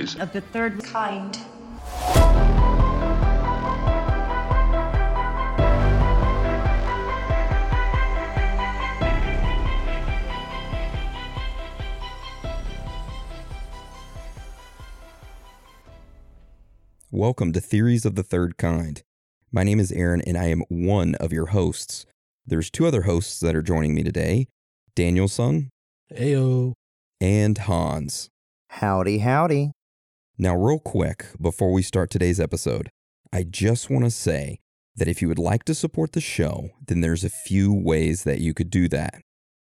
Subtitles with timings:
[0.00, 0.22] Welcome to Theories.
[0.22, 1.38] of the third kind.
[17.10, 19.02] Welcome to Theories of the Third Kind.
[19.52, 22.06] My name is Aaron and I am one of your hosts.
[22.46, 24.46] There's two other hosts that are joining me today
[24.94, 25.68] Danielson
[26.16, 26.72] Ayo.
[27.20, 28.30] and Hans.
[28.68, 29.72] Howdy, howdy.
[30.42, 32.88] Now, real quick, before we start today's episode,
[33.30, 34.60] I just want to say
[34.96, 38.40] that if you would like to support the show, then there's a few ways that
[38.40, 39.20] you could do that.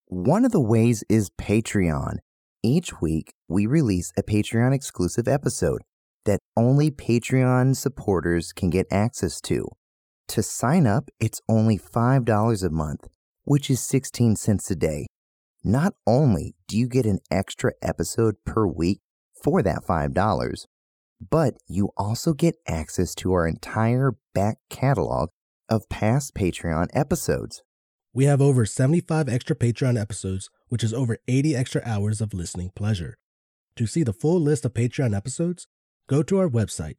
[0.08, 2.17] One of the ways is Patreon.
[2.61, 5.84] Each week, we release a Patreon exclusive episode
[6.25, 9.69] that only Patreon supporters can get access to.
[10.28, 13.08] To sign up, it's only $5 a month,
[13.45, 15.06] which is 16 cents a day.
[15.63, 19.00] Not only do you get an extra episode per week
[19.43, 20.66] for that $5,
[21.30, 25.29] but you also get access to our entire back catalog
[25.69, 27.63] of past Patreon episodes.
[28.13, 32.71] We have over 75 extra Patreon episodes, which is over 80 extra hours of listening
[32.75, 33.17] pleasure.
[33.75, 35.67] To see the full list of Patreon episodes,
[36.07, 36.97] go to our website,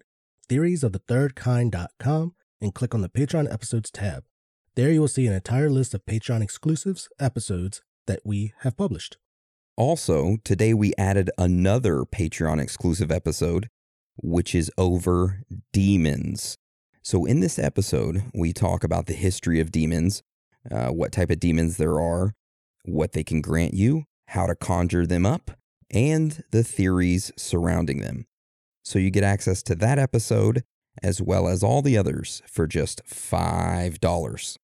[0.48, 4.24] theoriesofthethirdkind.com, and click on the Patreon episodes tab.
[4.76, 9.16] There you will see an entire list of Patreon exclusives episodes that we have published.
[9.78, 13.68] Also, today we added another Patreon exclusive episode,
[14.16, 16.56] which is over demons.
[17.04, 20.24] So, in this episode, we talk about the history of demons,
[20.68, 22.34] uh, what type of demons there are,
[22.86, 25.52] what they can grant you, how to conjure them up,
[25.92, 28.26] and the theories surrounding them.
[28.82, 30.64] So, you get access to that episode
[31.04, 34.58] as well as all the others for just $5.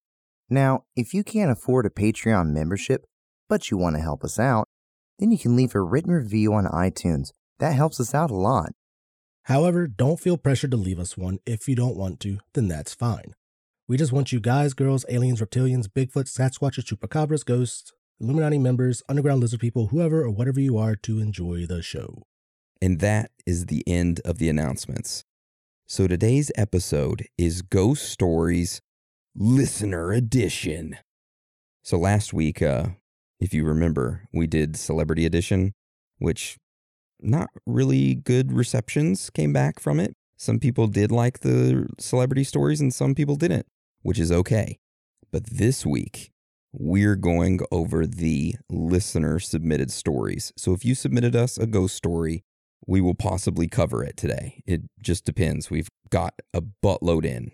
[0.49, 3.05] Now, if you can't afford a Patreon membership,
[3.47, 4.67] but you want to help us out,
[5.19, 7.31] then you can leave a written review on iTunes.
[7.59, 8.71] That helps us out a lot.
[9.43, 11.39] However, don't feel pressured to leave us one.
[11.45, 13.35] If you don't want to, then that's fine.
[13.87, 19.41] We just want you guys, girls, aliens, reptilians, Bigfoot, Sasquatches, Chupacabras, ghosts, Illuminati members, underground
[19.41, 22.23] lizard people, whoever or whatever you are to enjoy the show.
[22.81, 25.23] And that is the end of the announcements.
[25.87, 28.81] So today's episode is Ghost Stories
[29.35, 30.97] Listener Edition.
[31.83, 32.87] So last week, uh,
[33.39, 35.73] if you remember, we did Celebrity Edition,
[36.19, 36.57] which
[37.21, 40.13] not really good receptions came back from it.
[40.37, 43.65] Some people did like the celebrity stories and some people didn't,
[44.01, 44.77] which is okay.
[45.31, 46.31] But this week,
[46.73, 50.51] we're going over the listener submitted stories.
[50.57, 52.43] So if you submitted us a ghost story,
[52.85, 54.61] we will possibly cover it today.
[54.65, 55.69] It just depends.
[55.69, 57.51] We've got a buttload in.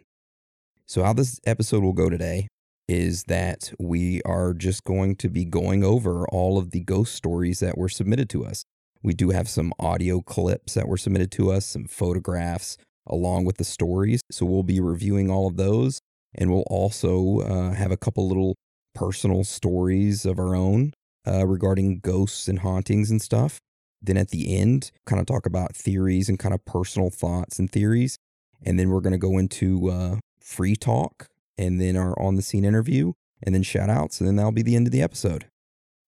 [0.85, 2.49] So, how this episode will go today
[2.91, 7.61] is that we are just going to be going over all of the ghost stories
[7.61, 8.65] that were submitted to us.
[9.01, 13.57] We do have some audio clips that were submitted to us, some photographs along with
[13.57, 14.19] the stories.
[14.29, 15.99] So, we'll be reviewing all of those.
[16.35, 18.55] And we'll also uh, have a couple little
[18.93, 20.93] personal stories of our own
[21.25, 23.59] uh, regarding ghosts and hauntings and stuff.
[24.01, 27.71] Then at the end, kind of talk about theories and kind of personal thoughts and
[27.71, 28.17] theories.
[28.63, 32.41] And then we're going to go into uh, free talk and then our on the
[32.41, 33.13] scene interview
[33.43, 34.19] and then shout outs.
[34.19, 35.47] And then that'll be the end of the episode.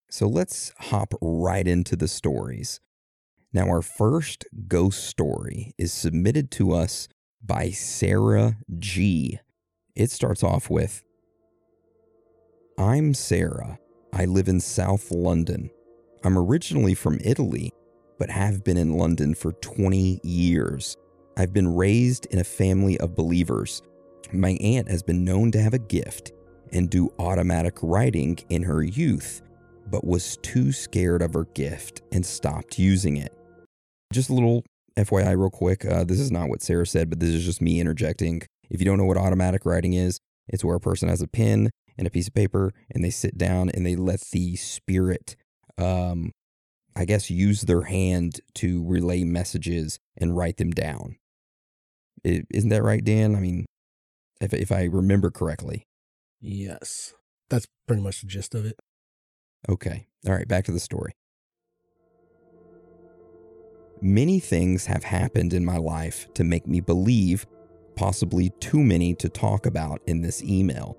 [0.09, 2.79] So let's hop right into the stories.
[3.51, 7.07] Now, our first ghost story is submitted to us
[7.43, 9.39] by Sarah G.
[9.95, 11.03] It starts off with
[12.77, 13.77] I'm Sarah.
[14.11, 15.69] I live in South London.
[16.23, 17.71] I'm originally from Italy,
[18.17, 20.97] but have been in London for 20 years.
[21.37, 23.81] I've been raised in a family of believers.
[24.33, 26.31] My aunt has been known to have a gift
[26.71, 29.43] and do automatic writing in her youth,
[29.91, 33.31] but was too scared of her gift and stopped using it.
[34.11, 34.63] Just a little
[34.97, 35.85] FYI, real quick.
[35.85, 38.41] Uh, this is not what Sarah said, but this is just me interjecting.
[38.71, 41.69] If you don't know what automatic writing is, it's where a person has a pen
[41.95, 45.35] and a piece of paper and they sit down and they let the spirit,
[45.77, 46.31] um,
[46.95, 51.17] I guess, use their hand to relay messages and write them down.
[52.23, 53.35] is isn't that right, Dan?
[53.35, 53.65] I mean,
[54.43, 55.87] if, if I remember correctly.
[56.41, 57.13] Yes.
[57.49, 58.77] That's pretty much the gist of it.
[59.69, 60.07] Okay.
[60.27, 61.13] All right, back to the story.
[64.01, 67.45] Many things have happened in my life to make me believe,
[67.95, 70.97] possibly too many to talk about in this email,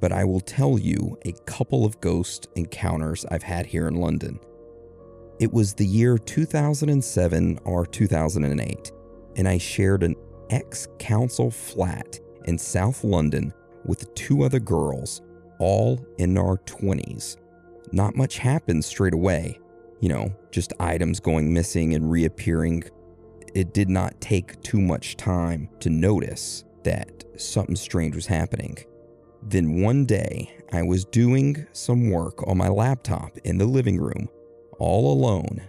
[0.00, 4.40] but I will tell you a couple of ghost encounters I've had here in London.
[5.38, 8.92] It was the year 2007 or 2008,
[9.36, 10.16] and I shared an
[10.48, 13.52] ex council flat in South London
[13.84, 15.20] with two other girls,
[15.60, 17.36] all in our 20s.
[17.92, 19.58] Not much happened straight away.
[20.00, 22.84] you know, just items going missing and reappearing.
[23.54, 28.78] It did not take too much time to notice that something strange was happening.
[29.42, 34.28] Then one day, I was doing some work on my laptop in the living room,
[34.78, 35.62] all alone,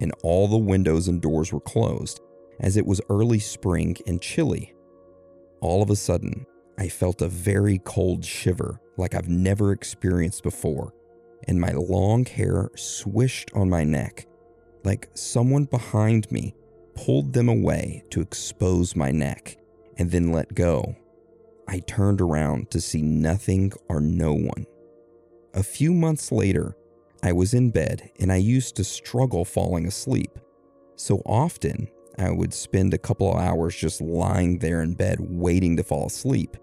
[0.00, 2.20] and all the windows and doors were closed,
[2.60, 4.73] as it was early spring and chilly.
[5.64, 6.44] All of a sudden,
[6.76, 10.92] I felt a very cold shiver like I've never experienced before,
[11.48, 14.26] and my long hair swished on my neck,
[14.84, 16.54] like someone behind me
[16.94, 19.56] pulled them away to expose my neck
[19.96, 20.96] and then let go.
[21.66, 24.66] I turned around to see nothing or no one.
[25.54, 26.76] A few months later,
[27.22, 30.38] I was in bed and I used to struggle falling asleep.
[30.96, 31.88] So often,
[32.18, 36.06] I would spend a couple of hours just lying there in bed waiting to fall
[36.06, 36.56] asleep.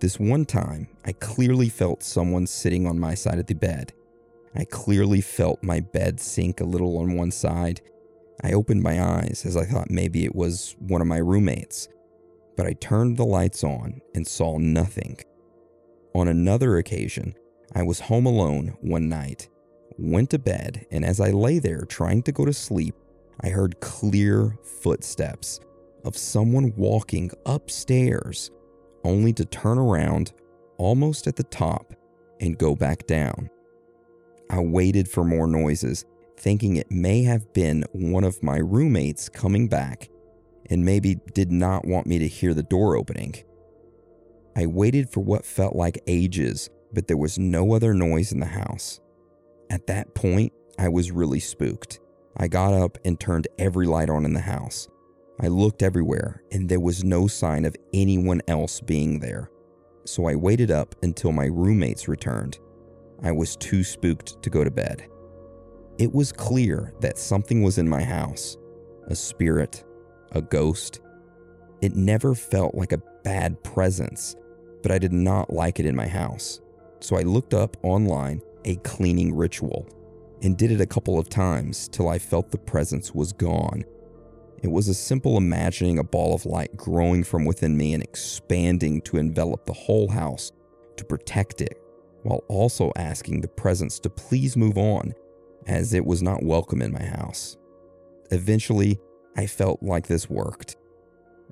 [0.00, 3.92] This one time, I clearly felt someone sitting on my side of the bed.
[4.54, 7.80] I clearly felt my bed sink a little on one side.
[8.42, 11.88] I opened my eyes as I thought maybe it was one of my roommates,
[12.56, 15.18] but I turned the lights on and saw nothing.
[16.14, 17.34] On another occasion,
[17.74, 19.48] I was home alone one night,
[19.98, 22.94] went to bed, and as I lay there trying to go to sleep,
[23.40, 25.60] I heard clear footsteps
[26.04, 28.50] of someone walking upstairs,
[29.04, 30.32] only to turn around
[30.78, 31.94] almost at the top
[32.40, 33.50] and go back down.
[34.50, 36.04] I waited for more noises,
[36.36, 40.08] thinking it may have been one of my roommates coming back
[40.70, 43.34] and maybe did not want me to hear the door opening.
[44.56, 48.46] I waited for what felt like ages, but there was no other noise in the
[48.46, 49.00] house.
[49.70, 52.00] At that point, I was really spooked.
[52.36, 54.88] I got up and turned every light on in the house.
[55.40, 59.50] I looked everywhere, and there was no sign of anyone else being there.
[60.04, 62.58] So I waited up until my roommates returned.
[63.22, 65.06] I was too spooked to go to bed.
[65.98, 68.56] It was clear that something was in my house
[69.08, 69.84] a spirit,
[70.32, 71.00] a ghost.
[71.82, 74.34] It never felt like a bad presence,
[74.82, 76.60] but I did not like it in my house.
[77.00, 79.86] So I looked up online a cleaning ritual
[80.44, 83.82] and did it a couple of times till I felt the presence was gone.
[84.62, 89.00] It was a simple imagining a ball of light growing from within me and expanding
[89.02, 90.52] to envelop the whole house
[90.96, 91.80] to protect it,
[92.24, 95.14] while also asking the presence to please move on,
[95.66, 97.56] as it was not welcome in my house.
[98.30, 99.00] Eventually,
[99.38, 100.76] I felt like this worked.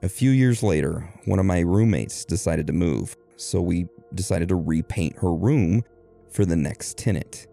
[0.03, 4.57] A few years later, one of my roommates decided to move, so we decided to
[4.57, 5.83] repaint her room
[6.31, 7.47] for the next tenant.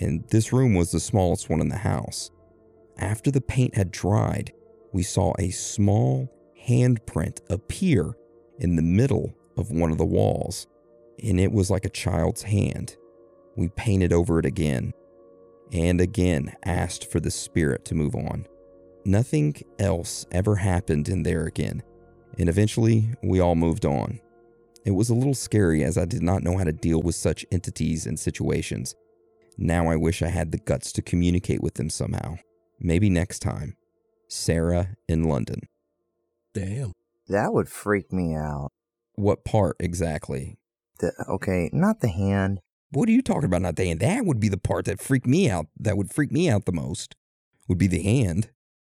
[0.00, 2.30] And this room was the smallest one in the house.
[2.98, 4.52] After the paint had dried,
[4.92, 6.32] we saw a small
[6.66, 8.14] handprint appear
[8.58, 10.66] in the middle of one of the walls,
[11.22, 12.96] and it was like a child's hand.
[13.56, 14.92] We painted over it again,
[15.72, 18.46] and again asked for the spirit to move on.
[19.04, 21.82] Nothing else ever happened in there again,
[22.38, 24.20] and eventually we all moved on.
[24.84, 27.44] It was a little scary as I did not know how to deal with such
[27.50, 28.94] entities and situations.
[29.58, 32.36] Now I wish I had the guts to communicate with them somehow.
[32.78, 33.76] Maybe next time.
[34.28, 35.60] Sarah in London.
[36.54, 36.92] Damn.
[37.28, 38.70] That would freak me out.
[39.14, 40.58] What part exactly?
[40.98, 42.60] The, okay, not the hand.
[42.90, 43.62] What are you talking about?
[43.62, 44.00] Not the hand.
[44.00, 45.66] That would be the part that freaked me out.
[45.78, 47.14] That would freak me out the most.
[47.68, 48.50] Would be the hand.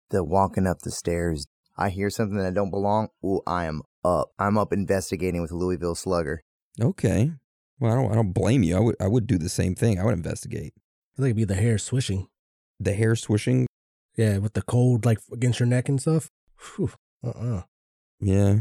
[0.09, 1.47] The walking up the stairs.
[1.77, 3.09] I hear something that don't belong.
[3.23, 4.31] Ooh, I am up.
[4.37, 6.41] I'm up investigating with Louisville Slugger.
[6.79, 7.31] Okay.
[7.79, 8.11] Well, I don't.
[8.11, 8.77] I don't blame you.
[8.77, 8.95] I would.
[8.99, 9.99] I would do the same thing.
[9.99, 10.73] I would investigate.
[11.17, 12.27] I think it'd be the hair swishing.
[12.79, 13.67] The hair swishing.
[14.17, 16.29] Yeah, with the cold like against your neck and stuff.
[16.77, 16.91] Whew.
[17.23, 17.63] Uh-uh.
[18.19, 18.59] Yeah.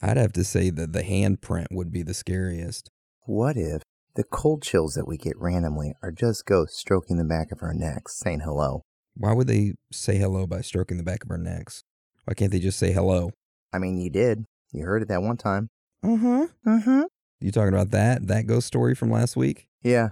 [0.00, 2.90] I'd have to say that the handprint would be the scariest.
[3.24, 3.82] What if
[4.14, 7.72] the cold chills that we get randomly are just ghosts stroking the back of our
[7.72, 8.82] necks, saying hello?
[9.14, 11.84] Why would they say hello by stroking the back of our necks?
[12.24, 13.30] Why can't they just say hello?
[13.72, 14.44] I mean, you did.
[14.72, 15.68] You heard it that one time.
[16.02, 16.46] Uh huh.
[16.66, 17.02] Mm-hmm.
[17.42, 19.66] You talking about that that ghost story from last week?
[19.82, 20.10] Yeah.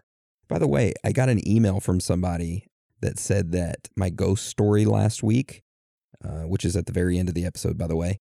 [0.48, 2.66] By the way, I got an email from somebody
[3.00, 5.62] that said that my ghost story last week,
[6.24, 8.18] uh, which is at the very end of the episode, by the way,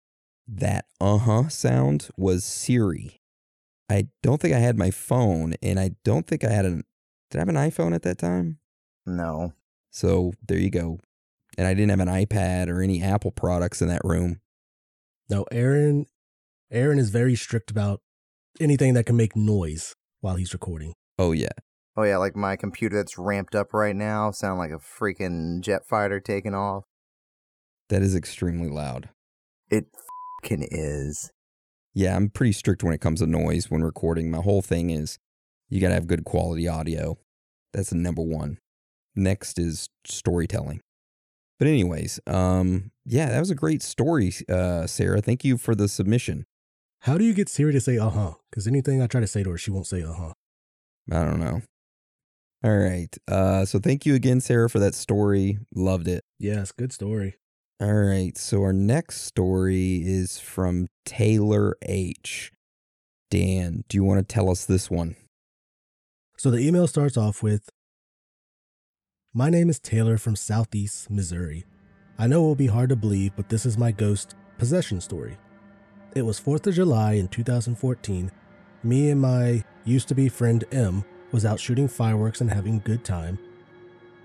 [0.47, 3.21] that uh huh sound was Siri.
[3.89, 6.83] I don't think I had my phone, and I don't think I had an.
[7.29, 8.59] Did I have an iPhone at that time?
[9.05, 9.53] No.
[9.91, 11.00] So there you go.
[11.57, 14.41] And I didn't have an iPad or any Apple products in that room.
[15.29, 16.05] No, Aaron
[16.71, 18.01] Aaron is very strict about
[18.59, 20.93] anything that can make noise while he's recording.
[21.17, 21.50] Oh yeah,
[21.97, 25.88] Oh yeah, like my computer that's ramped up right now sound like a freaking jet
[25.88, 26.83] fighter taking off.
[27.89, 29.09] that is extremely loud.
[29.69, 29.85] It
[30.43, 31.31] fing is.
[31.93, 34.29] Yeah, I'm pretty strict when it comes to noise when recording.
[34.29, 35.17] My whole thing is
[35.69, 37.17] you got to have good quality audio.
[37.74, 38.57] That's the number one.
[39.15, 40.81] next is storytelling.
[41.57, 45.21] But anyways, um, yeah, that was a great story, uh, Sarah.
[45.21, 46.45] Thank you for the submission.
[47.05, 48.33] How do you get Siri to say uh huh?
[48.50, 50.33] Because anything I try to say to her, she won't say uh huh.
[51.12, 51.62] I don't know.
[52.63, 53.15] All right.
[53.27, 55.59] Uh, so thank you again, Sarah, for that story.
[55.75, 56.24] Loved it.
[56.39, 57.35] Yes, good story.
[57.79, 58.35] All right.
[58.39, 62.51] So our next story is from Taylor H.
[63.29, 65.15] Dan, do you want to tell us this one?
[66.39, 67.69] So the email starts off with
[69.31, 71.65] My name is Taylor from Southeast Missouri.
[72.17, 75.38] I know it will be hard to believe, but this is my ghost possession story.
[76.15, 78.31] It was 4th of July in 2014.
[78.84, 81.03] Me and my used to be friend M
[81.34, 83.38] was out shooting fireworks and having a good time.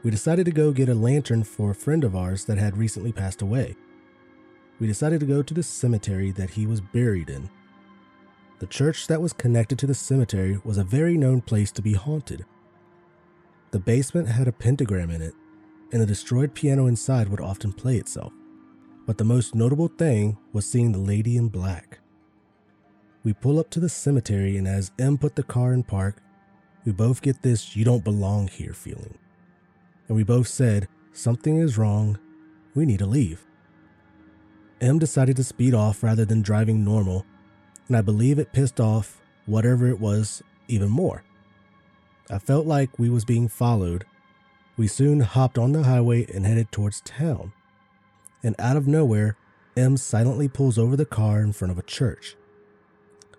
[0.04, 3.10] We decided to go get a lantern for a friend of ours that had recently
[3.10, 3.74] passed away.
[4.78, 7.50] We decided to go to the cemetery that he was buried in.
[8.60, 11.94] The church that was connected to the cemetery was a very known place to be
[11.94, 12.46] haunted.
[13.72, 15.34] The basement had a pentagram in it,
[15.90, 18.32] and the destroyed piano inside would often play itself.
[19.06, 21.98] But the most notable thing was seeing the lady in black.
[23.22, 26.22] We pull up to the cemetery, and as M put the car in park,
[26.84, 29.18] we both get this you don't belong here feeling.
[30.08, 32.18] And we both said, Something is wrong,
[32.74, 33.46] we need to leave.
[34.80, 37.26] M decided to speed off rather than driving normal,
[37.88, 41.22] and I believe it pissed off whatever it was even more.
[42.30, 44.04] I felt like we was being followed.
[44.76, 47.52] We soon hopped on the highway and headed towards town.
[48.42, 49.36] And out of nowhere,
[49.76, 52.36] M silently pulls over the car in front of a church.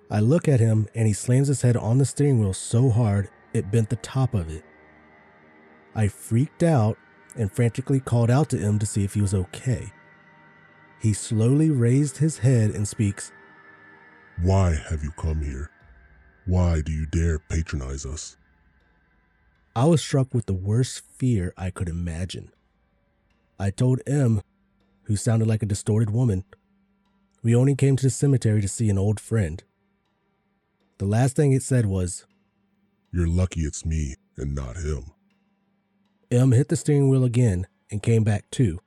[0.09, 3.29] I look at him and he slams his head on the steering wheel so hard
[3.53, 4.63] it bent the top of it.
[5.95, 6.97] I freaked out
[7.35, 9.91] and frantically called out to him to see if he was okay.
[11.01, 13.31] He slowly raised his head and speaks,
[14.41, 15.69] Why have you come here?
[16.45, 18.37] Why do you dare patronize us?
[19.75, 22.51] I was struck with the worst fear I could imagine.
[23.57, 24.41] I told M,
[25.03, 26.43] who sounded like a distorted woman,
[27.43, 29.63] we only came to the cemetery to see an old friend.
[30.99, 32.25] The last thing it said was,
[33.11, 35.11] You're lucky it's me and not him.
[36.29, 38.79] M hit the steering wheel again and came back too.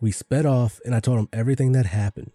[0.00, 2.32] We sped off and I told him everything that happened.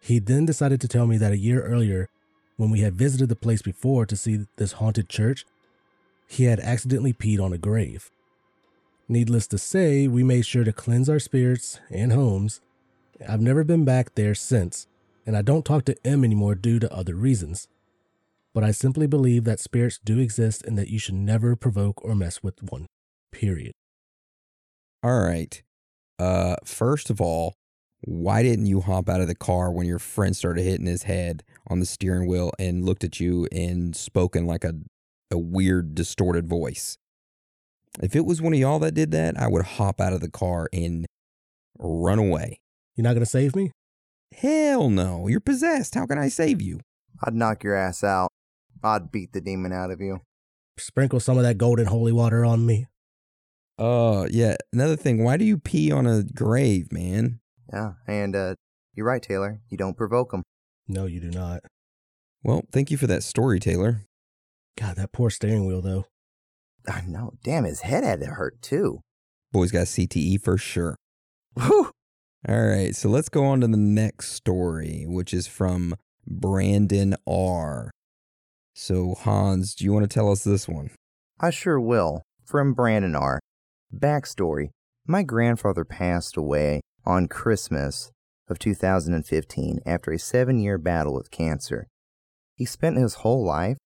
[0.00, 2.08] He then decided to tell me that a year earlier,
[2.56, 5.44] when we had visited the place before to see this haunted church,
[6.26, 8.10] he had accidentally peed on a grave.
[9.08, 12.62] Needless to say, we made sure to cleanse our spirits and homes.
[13.28, 14.86] I've never been back there since,
[15.26, 17.68] and I don't talk to M anymore due to other reasons.
[18.54, 22.14] But I simply believe that spirits do exist and that you should never provoke or
[22.14, 22.86] mess with one.
[23.30, 23.72] Period.
[25.02, 25.62] All right.
[26.18, 27.54] Uh, first of all,
[28.00, 31.42] why didn't you hop out of the car when your friend started hitting his head
[31.66, 34.74] on the steering wheel and looked at you and spoken like a,
[35.30, 36.96] a weird, distorted voice?
[38.02, 40.30] If it was one of y'all that did that, I would hop out of the
[40.30, 41.06] car and
[41.78, 42.58] run away.
[42.96, 43.70] You're not going to save me?
[44.36, 45.28] Hell no.
[45.28, 45.94] You're possessed.
[45.94, 46.80] How can I save you?
[47.22, 48.30] I'd knock your ass out.
[48.82, 50.20] I'd beat the demon out of you.
[50.76, 52.86] Sprinkle some of that golden holy water on me.
[53.78, 54.56] Uh, yeah.
[54.72, 57.40] Another thing, why do you pee on a grave, man?
[57.72, 58.54] Yeah, and uh,
[58.94, 59.60] you're right, Taylor.
[59.68, 60.42] You don't provoke them.
[60.86, 61.62] No, you do not.
[62.42, 64.02] Well, thank you for that story, Taylor.
[64.78, 66.06] God, that poor steering wheel, though.
[66.88, 67.34] I know.
[67.42, 69.00] Damn, his head had to hurt too.
[69.52, 70.96] Boy's got CTE for sure.
[71.54, 71.90] Whew.
[72.46, 75.94] All right, so let's go on to the next story, which is from
[76.26, 77.90] Brandon R.
[78.74, 80.90] So, Hans, do you want to tell us this one?
[81.40, 82.22] I sure will.
[82.44, 83.40] From Brandon R.
[83.94, 84.68] Backstory
[85.06, 88.10] My grandfather passed away on Christmas
[88.48, 91.86] of 2015 after a seven year battle with cancer.
[92.56, 93.78] He spent his whole life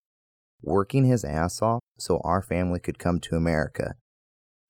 [0.63, 3.95] working his ass off so our family could come to America,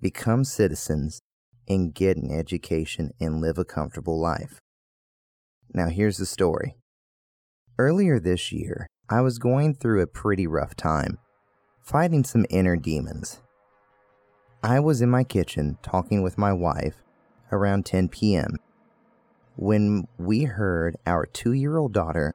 [0.00, 1.20] become citizens,
[1.68, 4.58] and get an education and live a comfortable life.
[5.72, 6.76] Now, here's the story.
[7.78, 11.18] Earlier this year, I was going through a pretty rough time,
[11.82, 13.40] fighting some inner demons.
[14.62, 16.96] I was in my kitchen talking with my wife
[17.52, 18.56] around 10 p.m.
[19.56, 22.34] when we heard our two year old daughter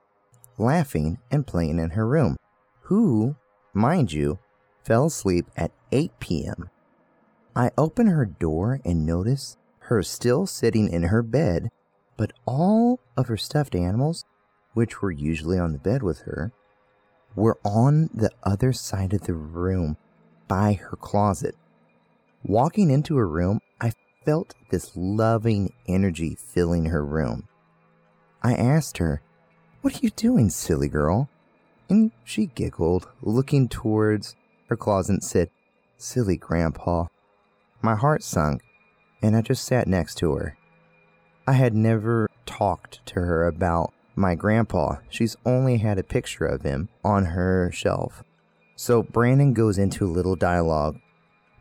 [0.57, 2.37] laughing and playing in her room,
[2.83, 3.35] who,
[3.73, 4.39] mind you,
[4.83, 6.69] fell asleep at 8 p.m.
[7.55, 11.69] I open her door and notice her still sitting in her bed,
[12.17, 14.25] but all of her stuffed animals,
[14.73, 16.51] which were usually on the bed with her,
[17.35, 19.97] were on the other side of the room
[20.47, 21.55] by her closet.
[22.43, 23.93] Walking into her room, I
[24.25, 27.47] felt this loving energy filling her room.
[28.41, 29.21] I asked her,
[29.81, 31.29] What are you doing, silly girl?
[31.93, 34.35] And she giggled, looking towards
[34.67, 35.51] her closet and said,
[35.95, 37.05] Silly grandpa,
[37.83, 38.63] My heart sunk,
[39.21, 40.57] and I just sat next to her.
[41.45, 44.95] I had never talked to her about my grandpa.
[45.07, 48.23] She's only had a picture of him on her shelf.
[48.75, 50.99] So Brandon goes into a little dialogue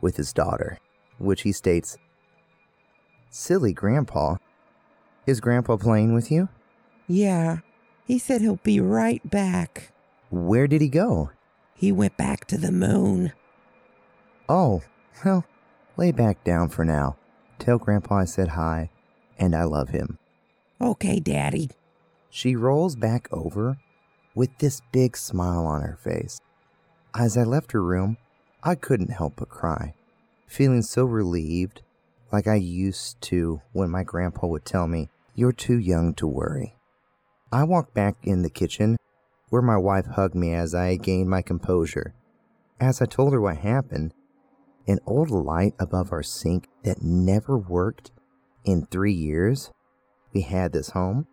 [0.01, 0.79] with his daughter,
[1.19, 1.95] which he states
[3.29, 4.37] Silly grandpa.
[5.27, 6.49] Is grandpa playing with you?
[7.07, 7.59] Yeah,
[8.03, 9.92] he said he'll be right back.
[10.33, 11.29] Where did he go?
[11.75, 13.33] He went back to the moon.
[14.49, 14.81] Oh,
[15.23, 15.45] well,
[15.95, 17.17] lay back down for now.
[17.59, 18.89] Tell grandpa I said hi
[19.37, 20.17] and I love him.
[20.81, 21.69] Okay, Daddy.
[22.31, 23.77] She rolls back over
[24.33, 26.41] with this big smile on her face.
[27.13, 28.17] As I left her room,
[28.63, 29.93] I couldn't help but cry,
[30.47, 31.83] feeling so relieved,
[32.31, 36.75] like I used to when my grandpa would tell me, You're too young to worry.
[37.51, 38.97] I walked back in the kitchen,
[39.53, 42.15] where my wife hugged me as I gained my composure.
[42.79, 44.11] As I told her what happened,
[44.87, 48.09] an old light above our sink that never worked
[48.65, 49.69] in three years
[50.33, 51.27] we had this home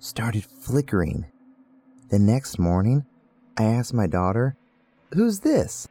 [0.00, 1.26] started flickering.
[2.08, 3.06] The next morning,
[3.56, 4.56] I asked my daughter,
[5.14, 5.86] Who's this?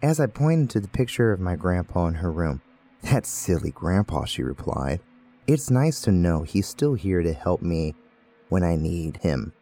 [0.00, 2.62] As I pointed to the picture of my grandpa in her room.
[3.02, 5.00] That's silly grandpa, she replied.
[5.46, 7.94] It's nice to know he's still here to help me
[8.48, 9.52] when I need him,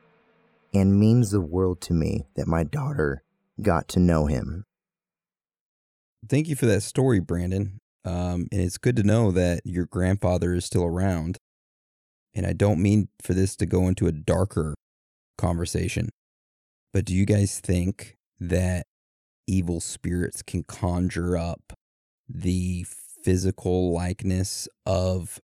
[0.77, 3.23] and means the world to me that my daughter
[3.63, 4.65] got to know him.
[6.29, 7.81] Thank you for that story, Brandon.
[8.05, 11.39] Um, and it's good to know that your grandfather is still around.
[12.35, 14.75] And I don't mean for this to go into a darker
[15.39, 16.11] conversation,
[16.93, 18.87] but do you guys think that
[19.47, 21.73] evil spirits can conjure up
[22.29, 22.85] the
[23.25, 25.41] physical likeness of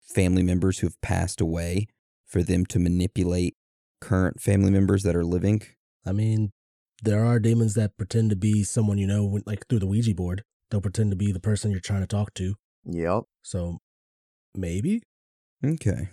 [0.00, 1.86] family members who have passed away
[2.26, 3.54] for them to manipulate
[4.00, 5.62] current family members that are living?
[6.06, 6.50] I mean,
[7.02, 10.42] there are demons that pretend to be someone you know, like through the Ouija board.
[10.70, 12.54] They'll pretend to be the person you're trying to talk to.
[12.84, 13.24] Yep.
[13.42, 13.78] So
[14.54, 15.02] maybe.
[15.64, 16.10] Okay.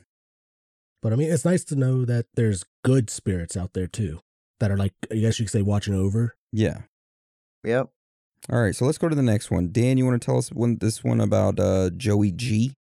[1.01, 4.19] But I mean, it's nice to know that there's good spirits out there too
[4.59, 6.35] that are like, I guess you could say, watching over.
[6.51, 6.81] Yeah.
[7.63, 7.89] Yep.
[8.51, 8.75] All right.
[8.75, 9.71] So let's go to the next one.
[9.71, 12.73] Dan, you want to tell us when, this one about uh, Joey G?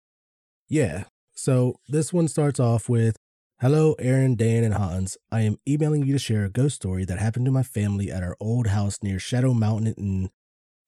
[0.69, 1.05] Yeah.
[1.33, 3.15] So this one starts off with
[3.61, 5.17] Hello, Aaron, Dan, and Hans.
[5.31, 8.21] I am emailing you to share a ghost story that happened to my family at
[8.21, 10.29] our old house near Shadow Mountain in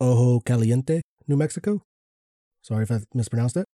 [0.01, 1.83] Ojo Caliente, New Mexico.
[2.61, 3.67] Sorry if I mispronounced that.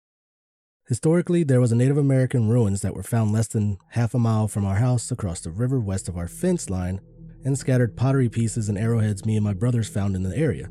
[0.89, 4.49] Historically, there was a Native American ruins that were found less than half a mile
[4.49, 6.99] from our house across the river west of our fence line
[7.45, 10.67] and scattered pottery pieces and arrowheads me and my brothers found in the area.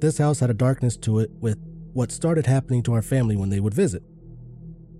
[0.00, 1.58] This house had a darkness to it with
[1.94, 4.02] what started happening to our family when they would visit.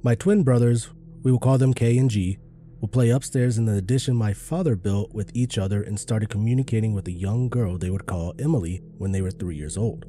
[0.03, 0.89] My twin brothers,
[1.23, 2.39] we will call them K and G,
[2.81, 6.93] will play upstairs in the addition my father built with each other and started communicating
[6.93, 10.05] with a young girl they would call Emily when they were three years old.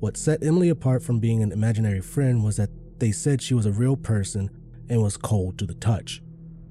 [0.00, 3.66] What set Emily apart from being an imaginary friend was that they said she was
[3.66, 4.50] a real person
[4.88, 6.20] and was cold to the touch.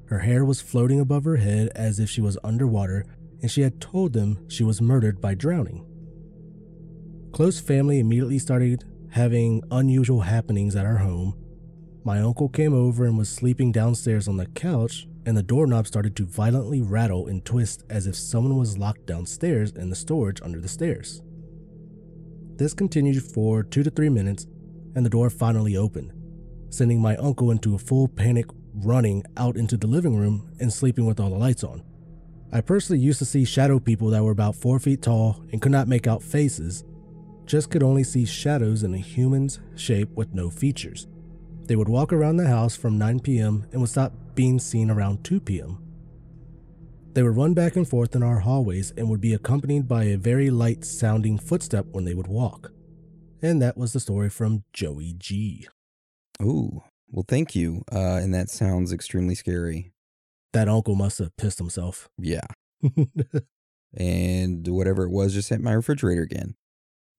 [0.06, 3.06] Her hair was floating above her head as if she was underwater,
[3.41, 5.86] and she had told them she was murdered by drowning.
[7.32, 11.40] Close family immediately started having unusual happenings at our home.
[12.04, 16.16] My uncle came over and was sleeping downstairs on the couch, and the doorknob started
[16.16, 20.60] to violently rattle and twist as if someone was locked downstairs in the storage under
[20.60, 21.22] the stairs.
[22.56, 24.48] This continued for two to three minutes,
[24.96, 26.14] and the door finally opened
[26.72, 31.06] sending my uncle into a full panic running out into the living room and sleeping
[31.06, 31.84] with all the lights on.
[32.54, 35.72] I personally used to see shadow people that were about four feet tall and could
[35.72, 36.84] not make out faces,
[37.46, 41.08] just could only see shadows in a human's shape with no features.
[41.71, 43.65] They would walk around the house from 9 p.m.
[43.71, 45.81] and would stop being seen around 2 p.m.
[47.13, 50.17] They would run back and forth in our hallways and would be accompanied by a
[50.17, 52.73] very light sounding footstep when they would walk.
[53.41, 55.65] And that was the story from Joey G.
[56.41, 57.84] Ooh, well, thank you.
[57.89, 59.93] Uh, and that sounds extremely scary.
[60.51, 62.10] That uncle must have pissed himself.
[62.19, 62.47] Yeah.
[63.93, 66.55] and whatever it was just hit my refrigerator again.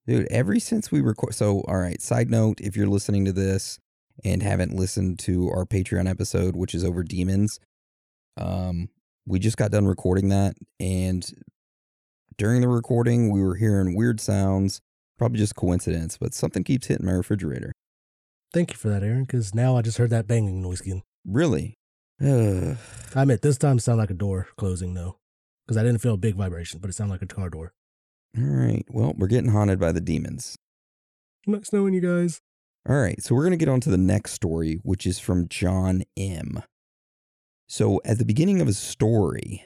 [0.06, 1.34] Dude, ever since we record.
[1.34, 3.78] So, all right, side note if you're listening to this
[4.24, 7.58] and haven't listened to our Patreon episode, which is over demons,
[8.36, 8.88] um,
[9.26, 10.54] we just got done recording that.
[10.80, 11.24] And
[12.38, 14.80] during the recording, we were hearing weird sounds.
[15.18, 17.72] Probably just coincidence, but something keeps hitting my refrigerator.
[18.52, 21.02] Thank you for that, Aaron, because now I just heard that banging noise again.
[21.24, 21.74] Really?
[22.20, 22.76] I
[23.14, 25.16] admit, this time sounded like a door closing, though,
[25.64, 27.72] because I didn't feel a big vibration, but it sounded like a car door.
[28.36, 28.84] All right.
[28.88, 30.56] Well, we're getting haunted by the demons.
[31.46, 32.40] Nice knowing you guys.
[32.88, 33.22] All right.
[33.22, 36.62] So we're going to get on to the next story, which is from John M.
[37.68, 39.64] So at the beginning of his story,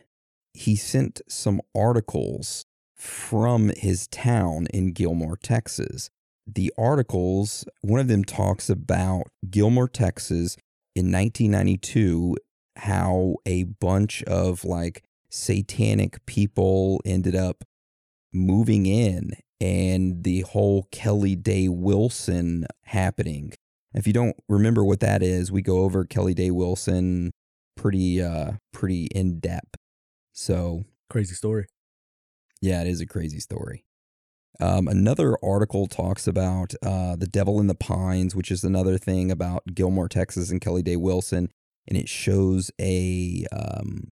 [0.53, 6.11] he sent some articles from his town in Gilmer, Texas,
[6.47, 10.57] the articles, one of them talks about Gilmer, Texas
[10.95, 12.37] in 1992,
[12.77, 17.65] how a bunch of like satanic people ended up
[18.33, 23.53] moving in and the whole Kelly Dae Wilson happening.
[23.95, 27.33] If you don't remember what that is, we go over Kelly Dae Wilson
[27.77, 29.77] pretty uh pretty in depth.
[30.33, 31.67] So Crazy story.
[32.61, 33.85] yeah, it is a crazy story.
[34.61, 39.31] Um, another article talks about uh, the Devil in the Pines, which is another thing
[39.31, 41.51] about Gilmer, Texas, and Kelly Dae Wilson,
[41.87, 44.09] and it shows a, um,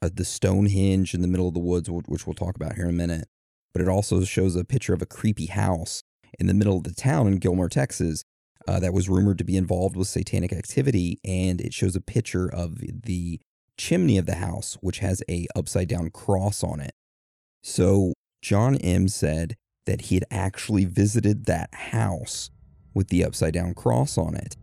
[0.00, 2.90] a the Stonehenge in the middle of the woods, which we'll talk about here in
[2.90, 3.28] a minute.
[3.78, 6.02] But it also shows a picture of a creepy house
[6.36, 8.24] in the middle of the town in Gilmer, Texas,
[8.66, 12.52] uh, that was rumored to be involved with satanic activity, and it shows a picture
[12.52, 13.40] of the
[13.76, 16.90] chimney of the house, which has a upside down cross on it.
[17.62, 19.54] So John M said
[19.86, 22.50] that he had actually visited that house
[22.94, 24.56] with the upside down cross on it.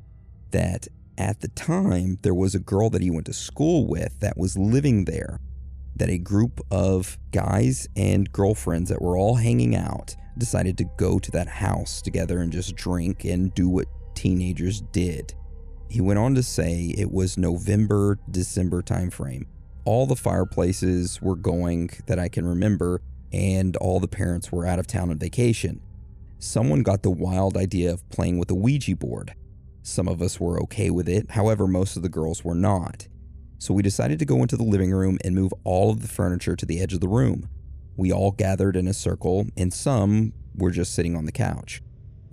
[0.52, 4.38] That at the time there was a girl that he went to school with that
[4.38, 5.40] was living there.
[5.96, 11.20] That a group of guys and girlfriends that were all hanging out decided to go
[11.20, 15.34] to that house together and just drink and do what teenagers did.
[15.90, 19.46] He went on to say it was November, December timeframe.
[19.86, 24.80] All the fireplaces were going that I can remember, and all the parents were out
[24.80, 25.80] of town on vacation.
[26.40, 29.34] Someone got the wild idea of playing with a Ouija board.
[29.84, 33.08] Some of us were okay with it, however, most of the girls were not.
[33.66, 36.56] So we decided to go into the living room and move all of the furniture
[36.56, 37.50] to the edge of the room.
[37.98, 41.82] We all gathered in a circle, and some were just sitting on the couch.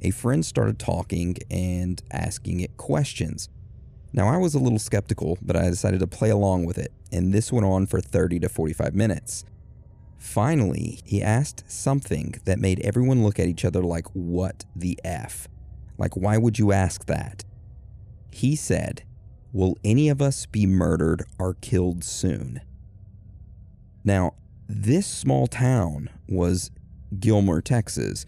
[0.02, 3.48] A friend started talking and asking it questions.
[4.12, 7.32] Now, I was a little skeptical, but I decided to play along with it, and
[7.32, 9.46] this went on for 30 to 45 minutes.
[10.18, 15.48] Finally, he asked something that made everyone look at each other like, What the F?
[15.96, 17.42] Like, why would you ask that?
[18.30, 19.04] He said,
[19.52, 22.62] Will any of us be murdered or killed soon?
[24.02, 24.34] Now,
[24.66, 26.70] this small town was
[27.20, 28.24] Gilmer, Texas,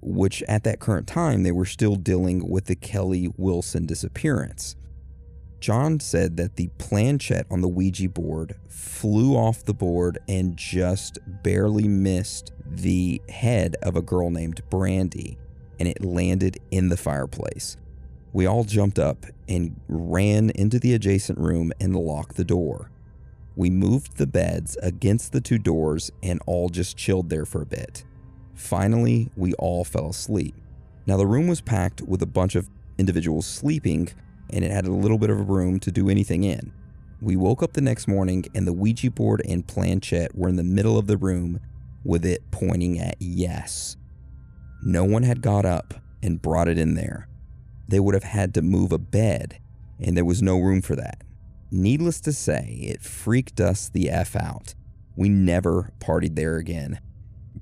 [0.00, 4.76] which at that current time they were still dealing with the Kelly Wilson disappearance.
[5.58, 11.18] John said that the planchette on the Ouija board flew off the board and just
[11.42, 15.38] barely missed the head of a girl named Brandy,
[15.78, 17.76] and it landed in the fireplace.
[18.32, 22.90] We all jumped up and ran into the adjacent room and locked the door.
[23.56, 27.66] We moved the beds against the two doors and all just chilled there for a
[27.66, 28.04] bit.
[28.54, 30.54] Finally, we all fell asleep.
[31.06, 34.08] Now, the room was packed with a bunch of individuals sleeping,
[34.50, 36.72] and it had a little bit of a room to do anything in.
[37.20, 40.62] We woke up the next morning, and the Ouija board and planchette were in the
[40.62, 41.60] middle of the room
[42.04, 43.96] with it pointing at yes.
[44.82, 47.28] No one had got up and brought it in there.
[47.92, 49.58] They would have had to move a bed,
[50.00, 51.24] and there was no room for that.
[51.70, 54.74] Needless to say, it freaked us the F out.
[55.14, 57.00] We never partied there again.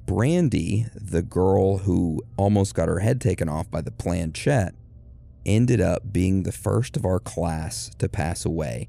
[0.07, 4.77] Brandy, the girl who almost got her head taken off by the planchette,
[5.45, 8.89] ended up being the first of our class to pass away.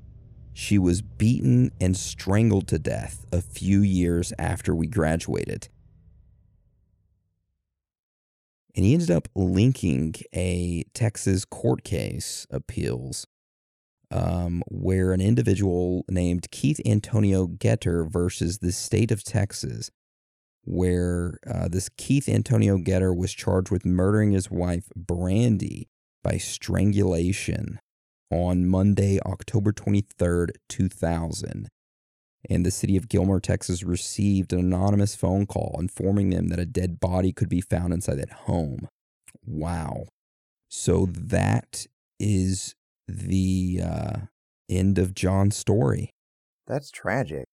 [0.54, 5.69] She was beaten and strangled to death a few years after we graduated.
[8.76, 13.28] And he ended up linking a Texas court case appeals
[14.12, 19.90] um, where an individual named Keith Antonio Getter versus the state of Texas,
[20.64, 25.88] where uh, this Keith Antonio Getter was charged with murdering his wife, Brandy,
[26.24, 27.80] by strangulation
[28.30, 31.70] on Monday, October 23rd, 2000.
[32.49, 36.65] And the city of Gilmer, Texas received an anonymous phone call informing them that a
[36.65, 38.88] dead body could be found inside that home.
[39.45, 40.06] Wow.
[40.69, 41.86] So that
[42.19, 42.75] is
[43.08, 44.13] the uh,
[44.69, 46.10] end of John's story.
[46.67, 47.45] That's tragic.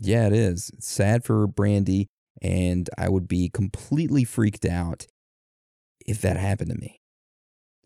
[0.00, 0.70] Yeah, it is.
[0.74, 2.08] It's sad for Brandy,
[2.42, 5.06] and I would be completely freaked out
[6.06, 6.98] if that happened to me.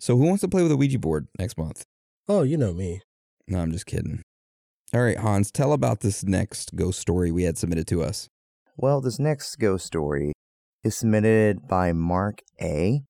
[0.01, 1.85] So, who wants to play with a Ouija board next month?
[2.29, 3.03] Oh, you know me.
[3.47, 4.23] No, I'm just kidding.
[4.95, 8.31] All right, Hans, tell about this next ghost story we had submitted to us.
[8.75, 10.33] Well, this next ghost story
[10.83, 13.03] is submitted by Mark A.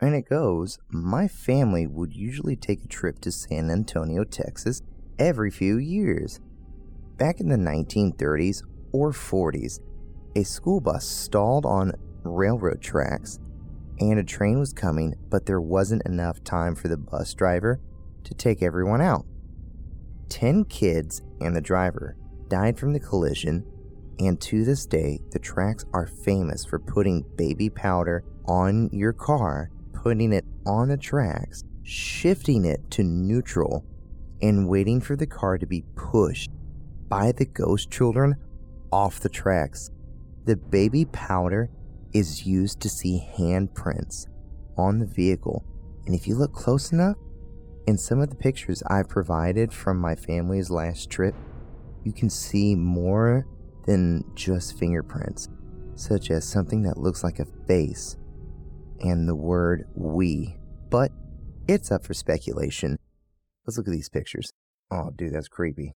[0.00, 4.82] And it goes My family would usually take a trip to San Antonio, Texas
[5.20, 6.40] every few years.
[7.16, 9.78] Back in the 1930s or 40s,
[10.34, 11.92] a school bus stalled on
[12.24, 13.38] railroad tracks
[14.00, 17.80] and a train was coming, but there wasn't enough time for the bus driver
[18.24, 19.24] to take everyone out.
[20.28, 22.16] Ten kids and the driver
[22.48, 23.64] died from the collision,
[24.18, 29.70] and to this day, the tracks are famous for putting baby powder on your car,
[29.92, 33.84] putting it on the tracks, shifting it to neutral,
[34.42, 36.50] and waiting for the car to be pushed
[37.08, 38.36] by the ghost children
[38.92, 39.90] off the tracks.
[40.44, 41.70] The baby powder
[42.12, 44.26] is used to see handprints
[44.76, 45.64] on the vehicle,
[46.06, 47.16] and if you look close enough,
[47.88, 51.34] in some of the pictures I've provided from my family's last trip,
[52.04, 53.46] you can see more
[53.86, 55.48] than just fingerprints,
[55.94, 58.18] such as something that looks like a face
[59.00, 60.54] and the word we.
[60.90, 61.12] But
[61.66, 62.98] it's up for speculation.
[63.66, 64.50] Let's look at these pictures.
[64.90, 65.94] Oh, dude, that's creepy.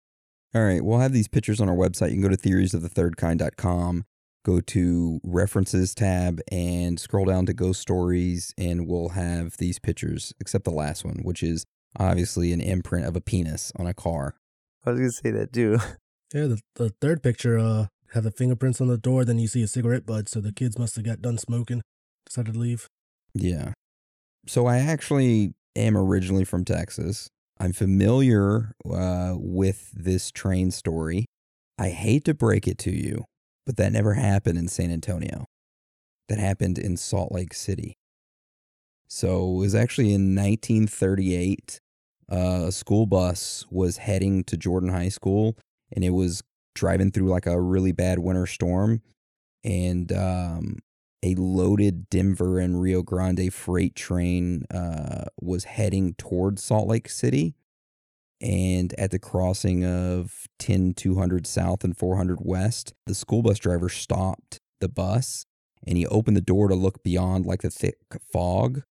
[0.54, 2.08] All right, we'll have these pictures on our website.
[2.08, 4.04] You can go to theoriesofthethirdkind.com,
[4.46, 10.32] go to references tab, and scroll down to ghost stories, and we'll have these pictures,
[10.40, 11.66] except the last one, which is
[11.98, 14.34] obviously an imprint of a penis on a car.
[14.84, 15.78] I was gonna say that too.
[16.34, 19.62] Yeah, the, the third picture uh have the fingerprints on the door, then you see
[19.62, 21.82] a cigarette butt, so the kids must have got done smoking,
[22.24, 22.88] decided to leave.
[23.34, 23.72] Yeah.
[24.46, 27.28] So I actually am originally from Texas.
[27.58, 31.26] I'm familiar uh, with this train story.
[31.78, 33.24] I hate to break it to you,
[33.64, 35.46] but that never happened in San Antonio.
[36.28, 37.94] That happened in Salt Lake City.
[39.08, 41.78] So it was actually in 1938.
[42.32, 45.56] Uh, a school bus was heading to Jordan High School
[45.94, 46.42] and it was
[46.74, 49.02] driving through like a really bad winter storm.
[49.64, 50.78] And um,
[51.22, 57.54] a loaded Denver and Rio Grande freight train uh, was heading towards Salt Lake City.
[58.40, 63.88] And at the crossing of 10 200 South and 400 West, the school bus driver
[63.88, 65.46] stopped the bus
[65.86, 67.98] and he opened the door to look beyond like the thick
[68.32, 68.82] fog,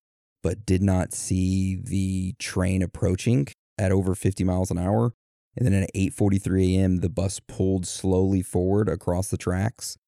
[0.42, 5.12] but did not see the train approaching at over 50 miles an hour.
[5.56, 9.98] And then at 8:43 a.m., the bus pulled slowly forward across the tracks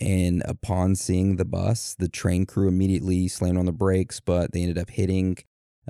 [0.00, 4.60] and upon seeing the bus, the train crew immediately slammed on the brakes, but they
[4.62, 5.36] ended up hitting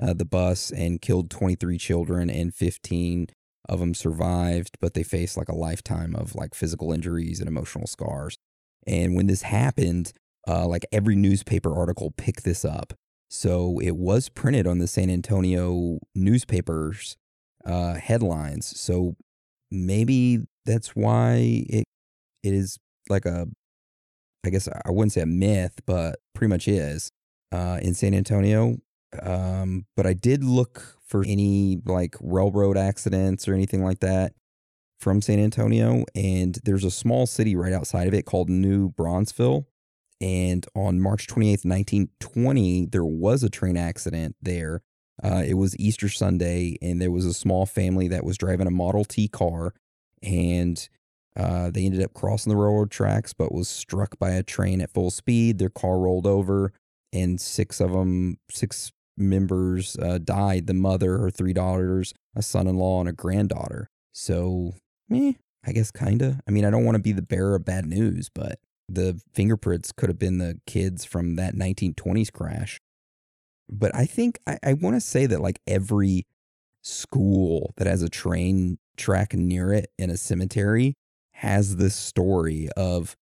[0.01, 3.27] uh, the bus and killed 23 children, and 15
[3.67, 7.87] of them survived, but they faced like a lifetime of like physical injuries and emotional
[7.87, 8.37] scars.
[8.85, 10.13] And when this happened,
[10.47, 12.93] uh, like every newspaper article picked this up.
[13.29, 17.17] So it was printed on the San Antonio newspapers
[17.65, 18.79] uh, headlines.
[18.79, 19.15] So
[19.71, 21.85] maybe that's why it
[22.43, 22.77] it is
[23.09, 23.47] like a
[24.45, 27.11] I guess I wouldn't say a myth, but pretty much is
[27.51, 28.77] uh, in San Antonio.
[29.21, 34.33] Um, but I did look for any like railroad accidents or anything like that
[34.99, 39.65] from San Antonio, and there's a small city right outside of it called New Braunfels.
[40.21, 44.81] And on March 28th, 1920, there was a train accident there.
[45.23, 48.71] Uh, it was Easter Sunday, and there was a small family that was driving a
[48.71, 49.73] Model T car,
[50.21, 50.87] and
[51.37, 54.91] uh, they ended up crossing the railroad tracks, but was struck by a train at
[54.91, 55.57] full speed.
[55.57, 56.71] Their car rolled over,
[57.13, 60.67] and six of them, six members, uh, died.
[60.67, 63.89] The mother, her three daughters, a son-in-law, and a granddaughter.
[64.13, 64.75] So,
[65.11, 65.33] eh,
[65.65, 66.39] I guess kinda.
[66.47, 69.91] I mean, I don't want to be the bearer of bad news, but the fingerprints
[69.91, 72.79] could have been the kids from that 1920s crash.
[73.69, 76.25] But I think I, I want to say that like every
[76.83, 80.95] school that has a train track near it in a cemetery
[81.33, 83.15] has this story of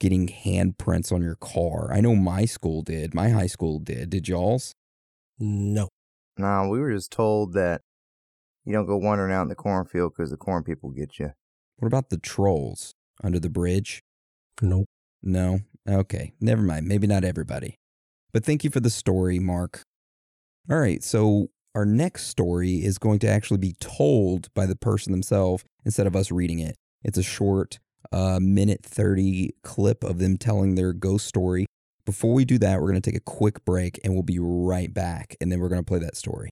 [0.00, 1.92] getting handprints on your car.
[1.92, 3.14] I know my school did.
[3.14, 4.10] My high school did.
[4.10, 4.74] Did y'all's?
[5.38, 5.88] No.
[6.38, 7.82] Nah, we were just told that
[8.64, 11.32] you don't go wandering out in the cornfield because the corn people get you.
[11.76, 14.02] What about the trolls under the bridge?
[14.60, 14.86] Nope.
[15.22, 15.60] No?
[15.88, 16.32] Okay.
[16.40, 16.86] Never mind.
[16.86, 17.76] Maybe not everybody.
[18.32, 19.82] But thank you for the story, Mark.
[20.70, 21.02] All right.
[21.02, 26.06] So our next story is going to actually be told by the person themselves instead
[26.06, 26.76] of us reading it.
[27.02, 27.78] It's a short,
[28.12, 31.66] uh, minute 30 clip of them telling their ghost story.
[32.04, 34.92] Before we do that, we're going to take a quick break and we'll be right
[34.92, 35.36] back.
[35.40, 36.50] And then we're going to play that story.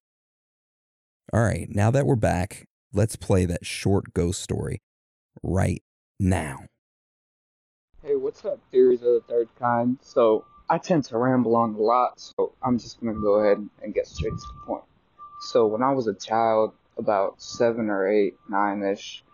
[1.32, 4.80] All right, now that we're back, let's play that short ghost story
[5.44, 5.80] right
[6.18, 6.66] now.
[8.30, 9.98] What's up, theories of the third kind?
[10.02, 13.92] So, I tend to ramble on a lot, so I'm just gonna go ahead and
[13.92, 14.84] get straight to the point.
[15.40, 19.24] So, when I was a child, about seven or eight, nine ish,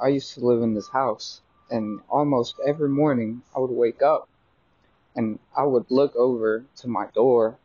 [0.00, 4.30] I used to live in this house, and almost every morning I would wake up
[5.14, 7.58] and I would look over to my door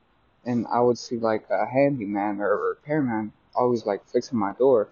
[0.44, 4.90] and I would see like a handyman or a repairman always like fixing my door.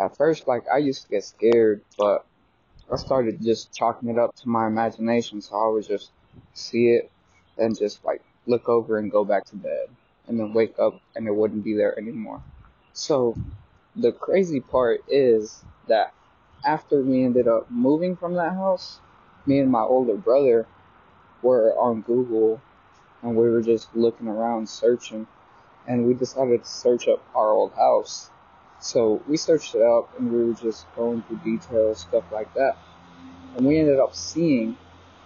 [0.00, 2.26] At first, like I used to get scared, but
[2.90, 6.12] I started just chalking it up to my imagination, so I would just
[6.54, 7.10] see it
[7.58, 9.88] and just like look over and go back to bed
[10.28, 12.42] and then wake up and it wouldn't be there anymore.
[12.92, 13.36] So
[13.96, 16.12] the crazy part is that
[16.64, 19.00] after we ended up moving from that house,
[19.46, 20.66] me and my older brother
[21.42, 22.60] were on Google
[23.22, 25.26] and we were just looking around searching,
[25.88, 28.30] and we decided to search up our old house.
[28.80, 32.76] So we searched it up, and we were just going through details, stuff like that,
[33.56, 34.76] and we ended up seeing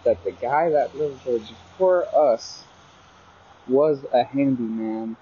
[0.04, 2.64] that the guy that lived there before us
[3.68, 5.16] was a handyman,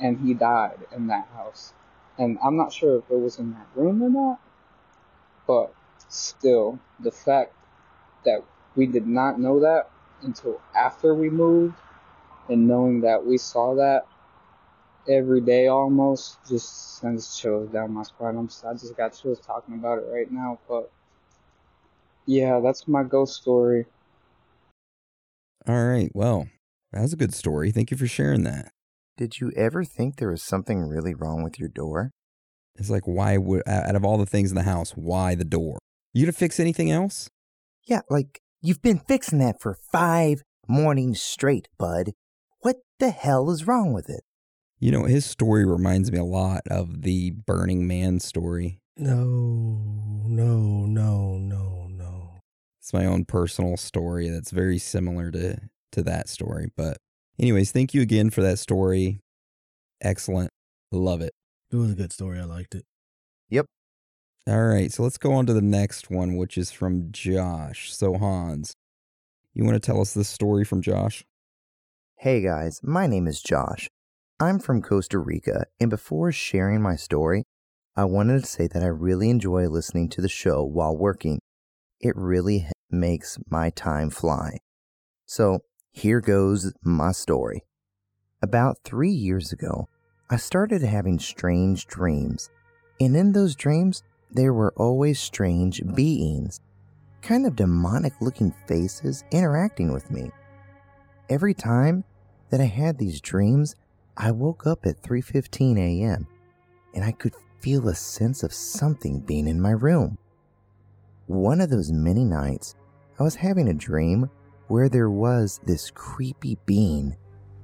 [0.00, 1.72] and he died in that house.
[2.18, 4.40] And I'm not sure if it was in that room or not,
[5.46, 5.72] but
[6.08, 7.52] still, the fact
[8.24, 8.42] that
[8.76, 9.88] we did not know that
[10.22, 11.74] until after we moved,
[12.48, 14.06] and knowing that we saw that
[15.10, 18.36] every day almost just sends chills down my spine.
[18.36, 20.90] I'm, I just got chills talking about it right now, but
[22.26, 23.86] yeah, that's my ghost story.
[25.66, 26.10] All right.
[26.14, 26.48] Well,
[26.92, 27.70] that was a good story.
[27.70, 28.70] Thank you for sharing that.
[29.16, 32.12] Did you ever think there was something really wrong with your door?
[32.76, 35.78] It's like, why would, out of all the things in the house, why the door?
[36.14, 37.28] You to fix anything else?
[37.84, 42.12] Yeah, like you've been fixing that for five mornings straight, bud.
[42.60, 44.22] What the hell is wrong with it?
[44.82, 48.80] You know, his story reminds me a lot of the Burning Man story.
[48.96, 49.18] No,
[50.24, 52.30] no, no, no, no.
[52.80, 55.58] It's my own personal story that's very similar to
[55.92, 56.68] to that story.
[56.74, 56.96] But
[57.38, 59.20] anyways, thank you again for that story.
[60.00, 60.48] Excellent.
[60.90, 61.34] Love it.
[61.70, 62.40] It was a good story.
[62.40, 62.86] I liked it.
[63.50, 63.66] Yep.
[64.48, 67.94] All right, so let's go on to the next one, which is from Josh.
[67.94, 68.72] So Hans,
[69.52, 71.22] you want to tell us this story from Josh?
[72.16, 73.90] Hey guys, my name is Josh.
[74.42, 77.44] I'm from Costa Rica, and before sharing my story,
[77.94, 81.40] I wanted to say that I really enjoy listening to the show while working.
[82.00, 84.56] It really makes my time fly.
[85.26, 85.60] So,
[85.92, 87.64] here goes my story.
[88.40, 89.88] About three years ago,
[90.30, 92.48] I started having strange dreams,
[92.98, 96.60] and in those dreams, there were always strange beings,
[97.20, 100.30] kind of demonic looking faces interacting with me.
[101.28, 102.04] Every time
[102.48, 103.74] that I had these dreams,
[104.16, 106.26] I woke up at 3:15 a.m.
[106.94, 110.18] and I could feel a sense of something being in my room.
[111.26, 112.74] One of those many nights,
[113.18, 114.30] I was having a dream
[114.68, 117.16] where there was this creepy being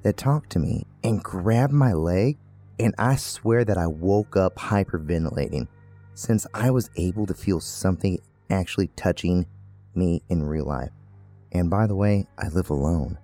[0.02, 2.38] that talked to me and grabbed my leg,
[2.78, 5.68] and I swear that I woke up hyperventilating
[6.14, 8.18] since I was able to feel something
[8.50, 9.46] actually touching
[9.94, 10.90] me in real life.
[11.52, 13.18] And by the way, I live alone.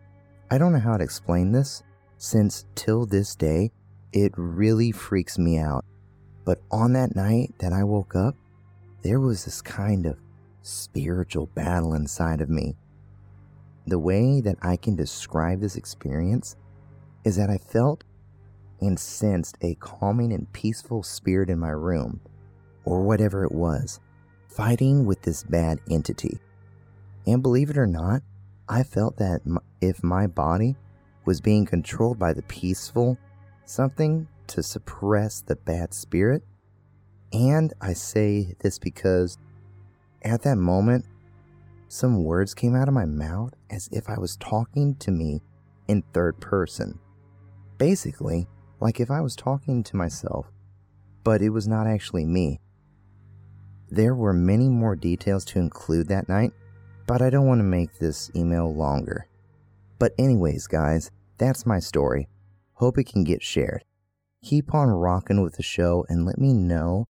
[0.51, 1.83] I don't know how to explain this,
[2.23, 3.69] since till this day,
[4.13, 5.85] it really freaks me out.
[6.45, 8.37] But on that night that I woke up,
[9.03, 10.17] there was this kind of
[10.63, 12.77] spiritual battle inside of me.
[13.89, 16.55] The way that I can describe this experience
[17.25, 18.05] is that I felt
[18.81, 22.21] and sensed a calming and peaceful spirit in my room,
[22.85, 23.99] or whatever it was,
[24.47, 26.39] fighting with this bad entity.
[27.27, 28.23] And believe it or not,
[28.69, 29.41] I felt that
[29.81, 30.77] if my body
[31.25, 33.19] was being controlled by the peaceful
[33.65, 36.43] something to suppress the bad spirit,
[37.33, 39.39] and I say this because
[40.23, 41.07] at that moment,
[41.89, 45.43] some words came out of my mouth as if I was talking to me
[45.89, 46.99] in third person.
[47.79, 48.49] Basically,
[48.81, 50.47] like if I was talking to myself,
[51.25, 52.61] but it was not actually me.
[53.91, 56.53] There were many more details to include that night,
[57.07, 59.27] but I don't want to make this email longer.
[60.03, 62.27] But, anyways, guys, that's my story.
[62.73, 63.85] Hope it can get shared.
[64.43, 67.07] Keep on rocking with the show and let me know,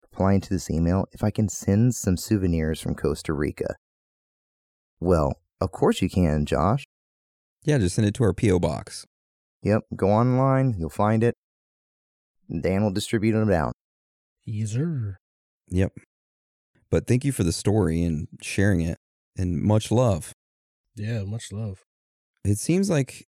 [0.00, 3.74] replying to this email, if I can send some souvenirs from Costa Rica.
[5.00, 6.84] Well, of course you can, Josh.
[7.64, 8.60] Yeah, just send it to our P.O.
[8.60, 9.06] box.
[9.64, 11.34] Yep, go online, you'll find it.
[12.60, 13.72] Dan will distribute them out.
[14.48, 15.16] Easer.
[15.70, 15.94] Yep.
[16.90, 18.98] But thank you for the story and sharing it,
[19.36, 20.32] and much love.
[20.94, 21.82] Yeah, much love.
[22.46, 23.26] It seems like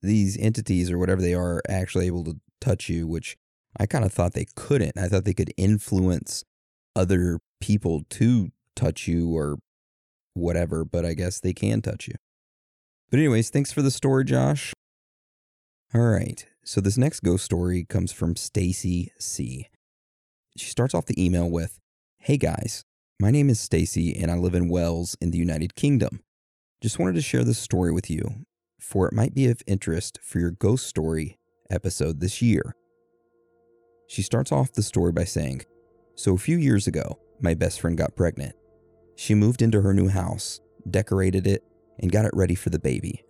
[0.00, 3.36] these entities or whatever they are actually able to touch you, which
[3.78, 4.98] I kind of thought they couldn't.
[4.98, 6.44] I thought they could influence
[6.96, 9.58] other people to touch you or
[10.34, 12.14] whatever, but I guess they can touch you.
[13.10, 14.72] But, anyways, thanks for the story, Josh.
[15.94, 16.46] All right.
[16.64, 19.68] So, this next ghost story comes from Stacy C.
[20.56, 21.78] She starts off the email with
[22.18, 22.84] Hey guys,
[23.18, 26.20] my name is Stacy and I live in Wales in the United Kingdom.
[26.82, 28.44] Just wanted to share this story with you,
[28.80, 31.38] for it might be of interest for your ghost story
[31.70, 32.74] episode this year.
[34.08, 35.62] She starts off the story by saying,
[36.16, 38.56] So a few years ago, my best friend got pregnant.
[39.14, 40.60] She moved into her new house,
[40.90, 41.62] decorated it,
[42.00, 43.22] and got it ready for the baby.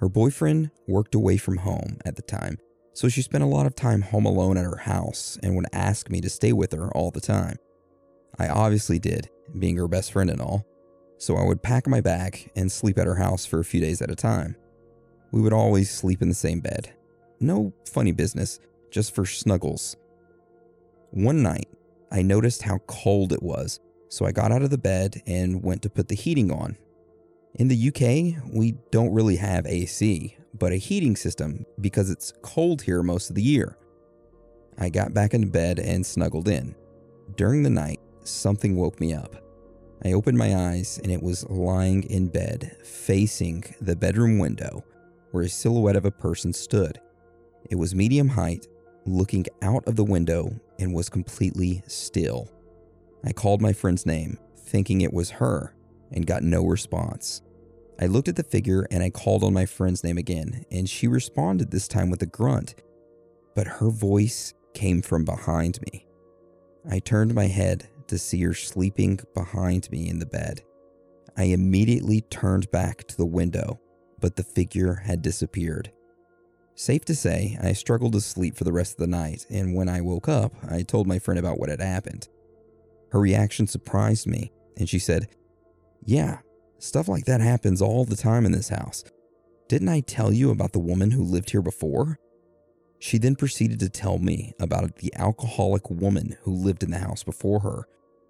[0.00, 2.58] Her boyfriend worked away from home at the time,
[2.92, 6.10] so she spent a lot of time home alone at her house and would ask
[6.10, 7.58] me to stay with her all the time.
[8.36, 10.66] I obviously did, being her best friend and all,
[11.18, 14.02] so I would pack my bag and sleep at her house for a few days
[14.02, 14.56] at a time.
[15.32, 16.94] We would always sleep in the same bed.
[17.40, 18.60] No funny business,
[18.90, 19.96] just for snuggles.
[21.10, 21.68] One night,
[22.10, 25.82] I noticed how cold it was, so I got out of the bed and went
[25.82, 26.76] to put the heating on.
[27.54, 32.82] In the UK, we don't really have AC, but a heating system because it's cold
[32.82, 33.78] here most of the year.
[34.78, 36.74] I got back into bed and snuggled in.
[37.36, 39.45] During the night, something woke me up.
[40.04, 44.84] I opened my eyes and it was lying in bed, facing the bedroom window,
[45.30, 47.00] where a silhouette of a person stood.
[47.70, 48.66] It was medium height,
[49.06, 52.50] looking out of the window, and was completely still.
[53.24, 55.74] I called my friend's name, thinking it was her,
[56.12, 57.42] and got no response.
[58.00, 61.08] I looked at the figure and I called on my friend's name again, and she
[61.08, 62.74] responded this time with a grunt,
[63.54, 66.06] but her voice came from behind me.
[66.88, 70.62] I turned my head to see her sleeping behind me in the bed.
[71.36, 73.80] I immediately turned back to the window,
[74.20, 75.92] but the figure had disappeared.
[76.74, 79.88] Safe to say, I struggled to sleep for the rest of the night, and when
[79.88, 82.28] I woke up, I told my friend about what had happened.
[83.12, 85.28] Her reaction surprised me, and she said,
[86.04, 86.40] Yeah,
[86.78, 89.04] stuff like that happens all the time in this house.
[89.68, 92.18] Didn't I tell you about the woman who lived here before?
[92.98, 97.22] She then proceeded to tell me about the alcoholic woman who lived in the house
[97.22, 97.86] before her,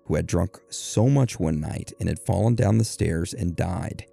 [0.07, 4.07] who had drunk so much one night and had fallen down the stairs and died.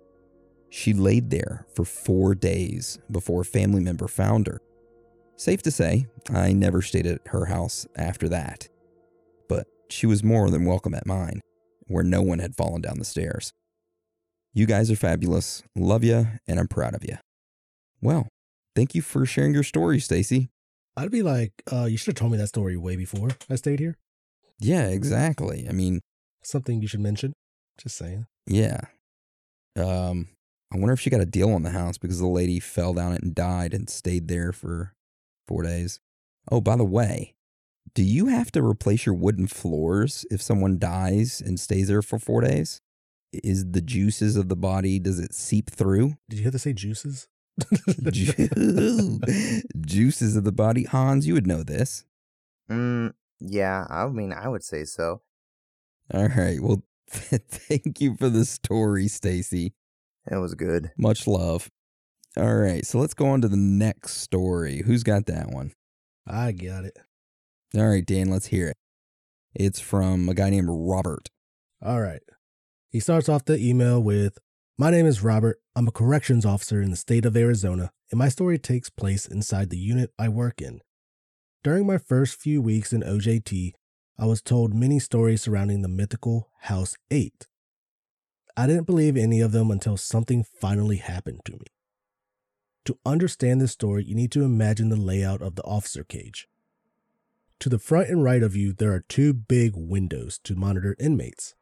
[0.69, 4.59] She laid there for four days before a family member found her.
[5.35, 8.67] Safe to say, I never stayed at her house after that.
[9.47, 11.41] But she was more than welcome at mine,
[11.85, 13.53] where no one had fallen down the stairs.
[14.53, 15.63] You guys are fabulous.
[15.75, 17.17] Love you, and I'm proud of you.
[18.01, 18.27] Well,
[18.75, 20.49] thank you for sharing your story, Stacy.
[20.95, 23.79] I'd be like, uh, you should have told me that story way before I stayed
[23.79, 23.97] here.
[24.63, 25.67] Yeah, exactly.
[25.69, 25.99] I mean,
[26.43, 27.33] Something you should mention.
[27.77, 28.25] Just saying.
[28.47, 28.81] yeah.
[29.75, 30.27] Um,
[30.73, 33.13] I wonder if she got a deal on the house because the lady fell down
[33.13, 34.93] it and died and stayed there for
[35.47, 35.99] four days.
[36.51, 37.33] Oh, by the way,
[37.95, 42.19] do you have to replace your wooden floors if someone dies and stays there for
[42.19, 42.81] four days?
[43.31, 46.13] Is the juices of the body, does it seep through?
[46.29, 47.27] Did you have to say juices?
[48.11, 49.19] Ju-
[49.81, 50.83] juices of the body.
[50.83, 52.03] Hans, you would know this.
[52.69, 53.13] Mm,
[53.45, 55.21] yeah, I mean, I would say so.
[56.13, 56.61] All right.
[56.61, 59.73] Well, thank you for the story, Stacy.
[60.29, 60.91] It was good.
[60.97, 61.69] Much love.
[62.37, 62.85] All right.
[62.85, 64.81] So let's go on to the next story.
[64.85, 65.73] Who's got that one?
[66.25, 66.97] I got it.
[67.75, 68.77] All right, Dan, let's hear it.
[69.53, 71.29] It's from a guy named Robert.
[71.81, 72.21] All right.
[72.89, 74.37] He starts off the email with
[74.77, 75.59] My name is Robert.
[75.75, 79.69] I'm a corrections officer in the state of Arizona, and my story takes place inside
[79.69, 80.81] the unit I work in.
[81.63, 83.71] During my first few weeks in OJT,
[84.19, 87.47] I was told many stories surrounding the mythical House 8.
[88.57, 91.67] I didn't believe any of them until something finally happened to me.
[92.83, 96.49] To understand this story, you need to imagine the layout of the officer cage.
[97.61, 101.55] To the front and right of you, there are two big windows to monitor inmates.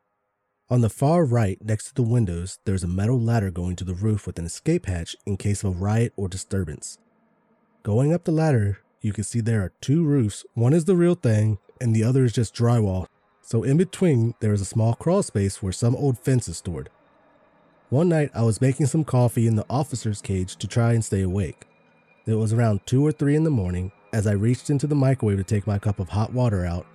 [0.68, 3.93] On the far right, next to the windows, there's a metal ladder going to the
[3.93, 6.97] roof with an escape hatch in case of a riot or disturbance.
[7.84, 10.45] Going up the ladder, you can see there are two roofs.
[10.54, 13.08] One is the real thing, and the other is just drywall.
[13.41, 16.89] So in between, there is a small crawl space where some old fence is stored.
[17.89, 21.22] One night, I was making some coffee in the officer's cage to try and stay
[21.22, 21.66] awake.
[22.26, 23.91] It was around 2 or 3 in the morning.
[24.14, 26.86] As I reached into the microwave to take my cup of hot water out,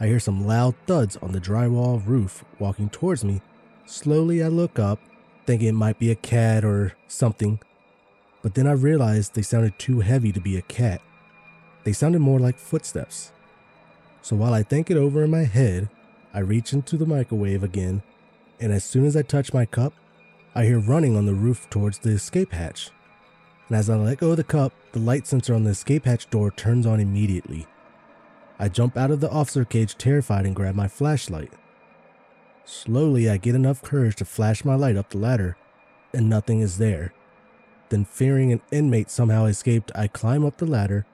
[0.00, 3.42] I hear some loud thuds on the drywall roof walking towards me.
[3.84, 5.00] Slowly, I look up,
[5.44, 7.58] thinking it might be a cat or something.
[8.42, 11.02] But then I realized they sounded too heavy to be a cat.
[11.84, 13.32] They sounded more like footsteps.
[14.22, 15.88] So while I think it over in my head,
[16.34, 18.02] I reach into the microwave again,
[18.60, 19.94] and as soon as I touch my cup,
[20.54, 22.90] I hear running on the roof towards the escape hatch.
[23.68, 26.28] And as I let go of the cup, the light sensor on the escape hatch
[26.30, 27.66] door turns on immediately.
[28.58, 31.52] I jump out of the officer cage terrified and grab my flashlight.
[32.64, 35.56] Slowly, I get enough courage to flash my light up the ladder,
[36.12, 37.14] and nothing is there.
[37.88, 41.06] Then, fearing an inmate somehow escaped, I climb up the ladder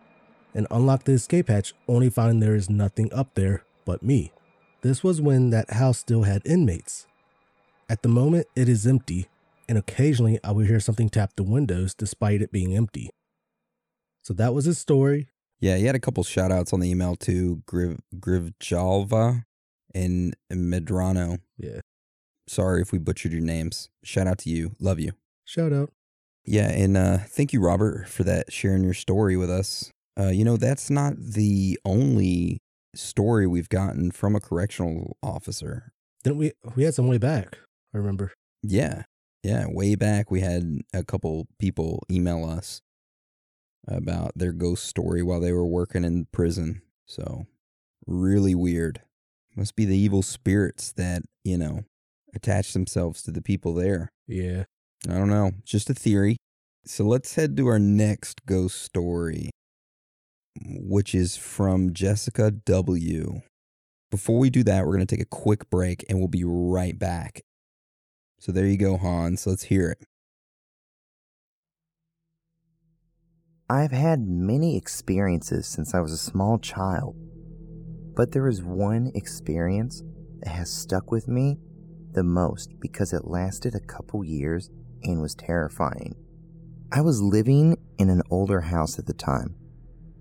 [0.55, 4.33] and unlock the escape hatch, only finding there is nothing up there but me.
[4.83, 7.07] This was when that house still had inmates.
[7.89, 9.29] At the moment, it is empty,
[9.69, 13.11] and occasionally I would hear something tap the windows despite it being empty.
[14.23, 15.29] So that was his story.
[15.61, 19.45] Yeah, he had a couple shout outs on the email to Griv Grivjalva
[19.95, 21.41] and Medrano.
[21.57, 21.81] Yeah.
[22.47, 23.89] Sorry if we butchered your names.
[24.03, 24.77] Shout out to you.
[24.79, 25.13] Love you.
[25.45, 25.93] Shout out.
[26.45, 29.94] Yeah, and uh, thank you, Robert, for that sharing your story with us.
[30.19, 32.59] Uh, you know, that's not the only
[32.95, 35.93] story we've gotten from a correctional officer.
[36.23, 36.53] Didn't we?
[36.77, 37.59] We had some way back.
[37.95, 38.33] I remember.
[38.63, 39.03] Yeah.
[39.43, 42.81] Yeah, way back we had a couple people email us
[43.87, 46.81] about their ghost story while they were working in prison.
[47.07, 47.47] So,
[48.07, 49.03] really weird.
[49.55, 51.85] Must be the evil spirits that, you know,
[52.35, 54.09] attach themselves to the people there.
[54.27, 54.65] Yeah.
[55.09, 55.53] I don't know.
[55.65, 56.37] Just a theory.
[56.87, 59.51] So let's head to our next ghost story,
[60.63, 63.43] which is from Jessica W.
[64.11, 66.99] Before we do that, we're going to take a quick break and we'll be right
[66.99, 67.43] back.
[68.39, 69.47] So there you go, Hans.
[69.47, 70.05] Let's hear it.
[73.69, 77.17] I've had many experiences since I was a small child,
[78.15, 80.03] but there is one experience
[80.41, 81.57] that has stuck with me
[82.13, 84.71] the most because it lasted a couple years
[85.03, 86.15] and was terrifying.
[86.93, 89.57] I was living in an older house at the time,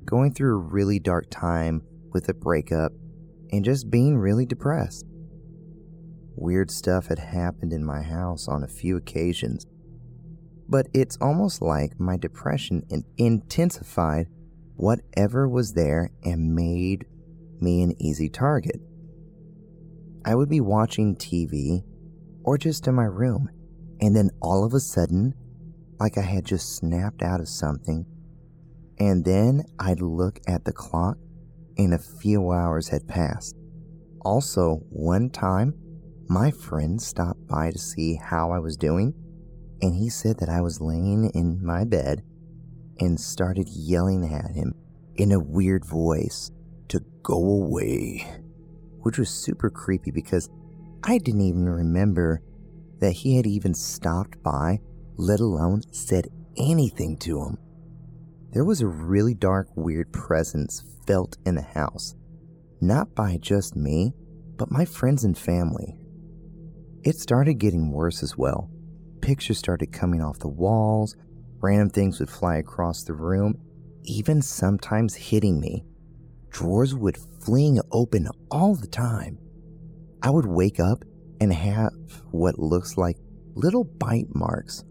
[0.06, 1.82] going through a really dark time
[2.12, 2.92] with a breakup
[3.52, 5.06] and just being really depressed.
[6.36, 9.66] Weird stuff had happened in my house on a few occasions,
[10.68, 14.28] but it's almost like my depression in- intensified
[14.76, 17.06] whatever was there and made
[17.62, 18.82] me an easy target.
[20.26, 21.84] I would be watching TV
[22.44, 23.50] or just in my room,
[24.02, 25.34] and then all of a sudden,
[26.00, 28.06] like I had just snapped out of something,
[29.04, 31.18] and then I'd look at the clock
[31.78, 33.54] and a few hours had passed.
[34.22, 35.74] Also, one time,
[36.30, 39.14] my friend stopped by to see how I was doing,
[39.82, 42.24] and he said that I was laying in my bed
[42.98, 44.74] and started yelling at him
[45.16, 46.50] in a weird voice
[46.88, 48.26] to go away,
[49.02, 50.50] which was super creepy because
[51.04, 52.42] I didn't even remember
[53.00, 54.80] that he had even stopped by,
[55.18, 57.58] let alone said anything to him.
[58.54, 62.14] There was a really dark, weird presence felt in the house,
[62.80, 64.14] not by just me,
[64.58, 65.98] but my friends and family.
[67.04, 68.70] It started getting worse as well.
[69.22, 71.16] Pictures started coming off the walls,
[71.62, 73.56] random things would fly across the room,
[74.04, 75.84] even sometimes hitting me.
[76.52, 79.40] Drawers would fling open all the time.
[80.22, 81.04] I would wake up
[81.42, 81.92] and have
[82.30, 83.18] what looks like
[83.56, 84.84] little bite marks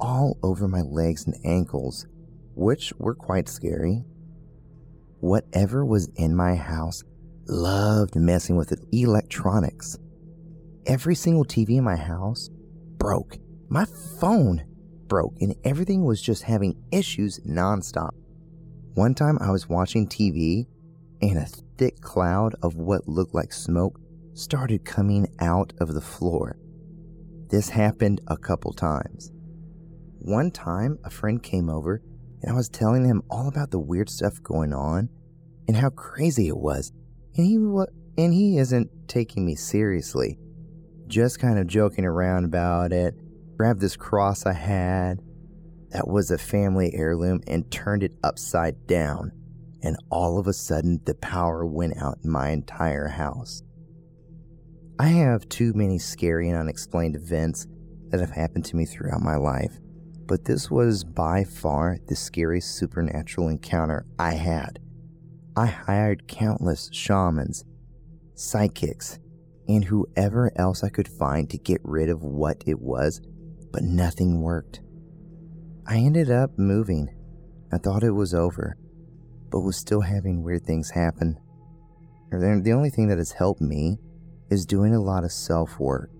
[0.00, 2.06] all over my legs and ankles,
[2.60, 4.04] which were quite scary.
[5.20, 7.02] Whatever was in my house
[7.46, 9.96] loved messing with the electronics.
[10.84, 12.50] Every single TV in my house
[12.98, 13.38] broke.
[13.70, 13.86] My
[14.20, 14.66] phone
[15.06, 18.10] broke, and everything was just having issues nonstop.
[18.92, 20.66] One time I was watching TV,
[21.22, 21.46] and a
[21.78, 23.98] thick cloud of what looked like smoke
[24.34, 26.58] started coming out of the floor.
[27.48, 29.32] This happened a couple times.
[30.18, 32.02] One time, a friend came over
[32.42, 35.08] and I was telling him all about the weird stuff going on
[35.68, 36.92] and how crazy it was.
[37.36, 37.56] And he
[38.22, 40.38] and he isn't taking me seriously.
[41.06, 43.14] Just kind of joking around about it.
[43.56, 45.20] Grabbed this cross I had
[45.90, 49.32] that was a family heirloom and turned it upside down.
[49.82, 53.62] And all of a sudden, the power went out in my entire house.
[54.98, 57.66] I have too many scary and unexplained events
[58.10, 59.78] that have happened to me throughout my life,
[60.30, 64.78] but this was by far the scariest supernatural encounter I had.
[65.56, 67.64] I hired countless shamans,
[68.36, 69.18] psychics,
[69.66, 73.20] and whoever else I could find to get rid of what it was,
[73.72, 74.78] but nothing worked.
[75.84, 77.08] I ended up moving.
[77.72, 78.76] I thought it was over,
[79.50, 81.40] but was still having weird things happen.
[82.30, 83.98] The only thing that has helped me
[84.48, 86.12] is doing a lot of self work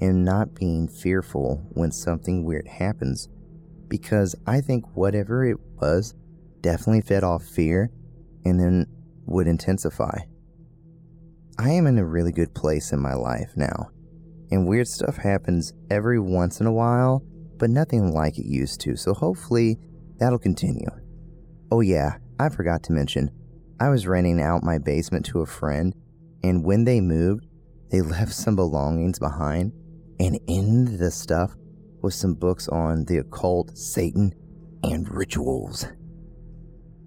[0.00, 3.28] and not being fearful when something weird happens
[3.92, 6.14] because I think whatever it was
[6.62, 7.90] definitely fed off fear
[8.42, 8.86] and then
[9.26, 10.20] would intensify.
[11.58, 13.90] I am in a really good place in my life now,
[14.50, 17.22] and weird stuff happens every once in a while,
[17.58, 19.76] but nothing like it used to, so hopefully
[20.16, 20.88] that'll continue.
[21.70, 23.30] Oh, yeah, I forgot to mention,
[23.78, 25.94] I was renting out my basement to a friend,
[26.42, 27.46] and when they moved,
[27.90, 29.74] they left some belongings behind,
[30.18, 31.54] and in the stuff
[32.02, 34.34] was some books on the occult, Satan,
[34.82, 35.86] and rituals.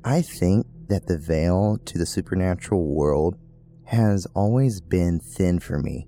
[0.04, 3.38] I think that the veil to the supernatural world
[3.86, 6.08] has always been thin for me,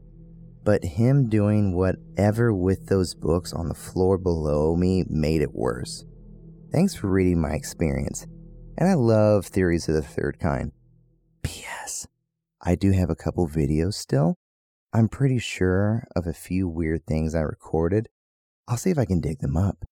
[0.64, 6.06] but him doing whatever with those books on the floor below me made it worse.
[6.72, 8.26] Thanks for reading my experience,
[8.78, 10.72] and I love theories of the third kind.
[11.42, 12.08] P.S.
[12.62, 14.38] I do have a couple videos still
[14.94, 18.08] I'm pretty sure of a few weird things I recorded.
[18.68, 19.86] I'll see if I can dig them up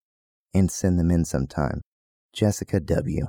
[0.54, 1.82] and send them in sometime.
[2.34, 3.28] Jessica W.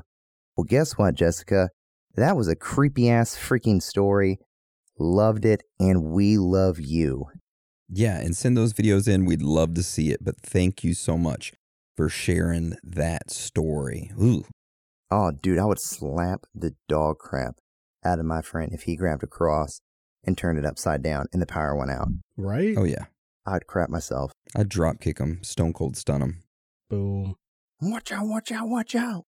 [0.56, 1.70] Well, guess what, Jessica?
[2.14, 4.38] That was a creepy ass freaking story.
[4.98, 7.26] Loved it, and we love you.
[7.88, 9.26] Yeah, and send those videos in.
[9.26, 10.24] We'd love to see it.
[10.24, 11.52] But thank you so much
[11.96, 14.10] for sharing that story.
[14.20, 14.44] Ooh.
[15.10, 17.56] Oh, dude, I would slap the dog crap
[18.04, 19.80] out of my friend if he grabbed a cross
[20.24, 22.08] and turned it upside down and the power went out.
[22.36, 22.74] Right?
[22.76, 23.04] Oh, yeah.
[23.46, 24.32] I'd crap myself.
[24.54, 26.42] I'd drop kick him, stone cold stun him.
[26.90, 27.36] Boom.
[27.80, 29.24] Watch out, watch out, watch out.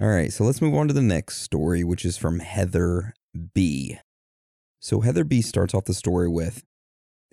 [0.00, 3.14] All right, so let's move on to the next story, which is from Heather
[3.54, 3.98] B.
[4.80, 6.64] So Heather B starts off the story with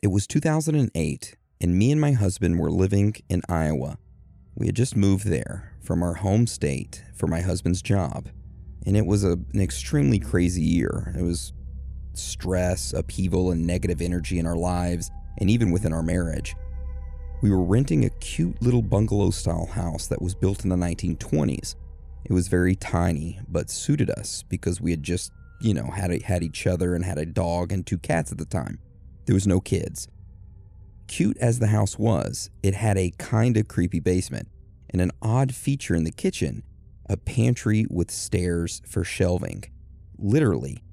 [0.03, 3.97] It was 2008, and me and my husband were living in Iowa.
[4.55, 8.29] We had just moved there from our home state for my husband's job,
[8.85, 11.13] and it was a, an extremely crazy year.
[11.17, 11.53] It was
[12.13, 16.55] stress, upheaval, and negative energy in our lives, and even within our marriage.
[17.41, 21.75] We were renting a cute little bungalow style house that was built in the 1920s.
[22.25, 25.31] It was very tiny, but suited us because we had just,
[25.61, 28.37] you know, had, a, had each other and had a dog and two cats at
[28.37, 28.79] the time.
[29.25, 30.07] There was no kids.
[31.07, 34.49] Cute as the house was, it had a kinda creepy basement
[34.89, 36.63] and an odd feature in the kitchen
[37.09, 39.63] a pantry with stairs for shelving.
[40.17, 40.83] Literally,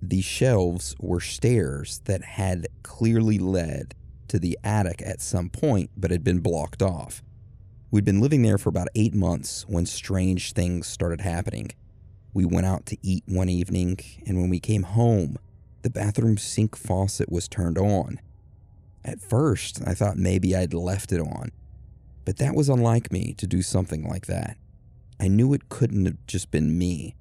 [0.00, 3.94] the shelves were stairs that had clearly led
[4.28, 7.22] to the attic at some point but had been blocked off.
[7.90, 11.70] We'd been living there for about eight months when strange things started happening.
[12.34, 15.38] We went out to eat one evening, and when we came home,
[15.82, 18.20] the bathroom sink faucet was turned on.
[19.04, 21.50] At first, I thought maybe I'd left it on,
[22.26, 24.58] but that was unlike me to do something like that.
[25.18, 27.16] I knew it couldn't have just been me.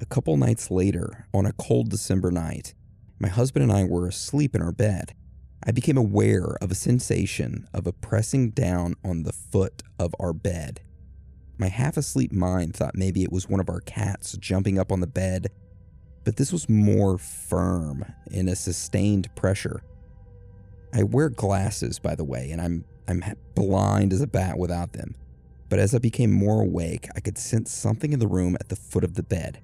[0.00, 2.74] A couple nights later, on a cold December night,
[3.20, 5.14] my husband and I were asleep in our bed.
[5.62, 10.32] I became aware of a sensation of a pressing down on the foot of our
[10.32, 10.80] bed.
[11.58, 15.00] My half asleep mind thought maybe it was one of our cats jumping up on
[15.00, 15.46] the bed,
[16.24, 19.82] but this was more firm in a sustained pressure.
[20.92, 23.22] I wear glasses, by the way, and I'm I'm
[23.54, 25.14] blind as a bat without them.
[25.68, 28.76] But as I became more awake, I could sense something in the room at the
[28.76, 29.60] foot of the bed,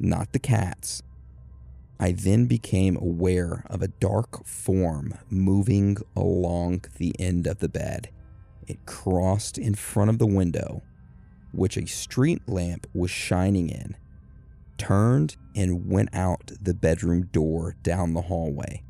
[0.00, 1.02] not the cats.
[2.00, 8.08] I then became aware of a dark form moving along the end of the bed.
[8.66, 10.82] It crossed in front of the window,
[11.52, 13.96] which a street lamp was shining in,
[14.78, 18.82] turned and went out the bedroom door down the hallway,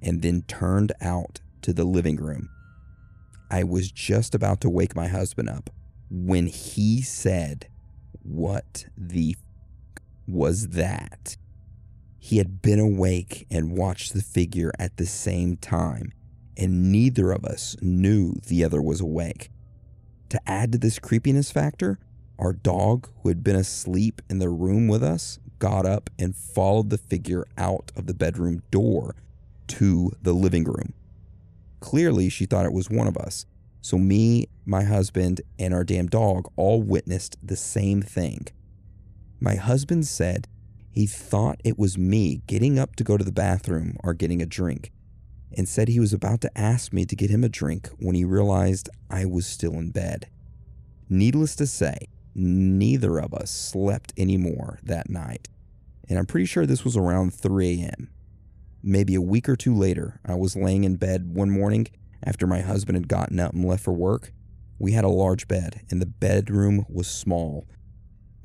[0.00, 2.48] and then turned out to the living room.
[3.50, 5.68] I was just about to wake my husband up
[6.10, 7.68] when he said,
[8.22, 9.36] What the
[10.26, 11.36] was that?
[12.18, 16.12] He had been awake and watched the figure at the same time,
[16.56, 19.50] and neither of us knew the other was awake.
[20.30, 21.98] To add to this creepiness factor,
[22.38, 26.90] our dog, who had been asleep in the room with us, got up and followed
[26.90, 29.14] the figure out of the bedroom door
[29.68, 30.94] to the living room.
[31.80, 33.46] Clearly, she thought it was one of us.
[33.80, 38.46] So, me, my husband, and our damn dog all witnessed the same thing.
[39.44, 40.48] My husband said
[40.90, 44.46] he thought it was me getting up to go to the bathroom or getting a
[44.46, 44.90] drink,
[45.52, 48.24] and said he was about to ask me to get him a drink when he
[48.24, 50.30] realized I was still in bed.
[51.10, 55.50] Needless to say, neither of us slept anymore that night,
[56.08, 58.08] and I'm pretty sure this was around 3 a.m.
[58.82, 61.88] Maybe a week or two later, I was laying in bed one morning
[62.22, 64.32] after my husband had gotten up and left for work.
[64.78, 67.66] We had a large bed, and the bedroom was small.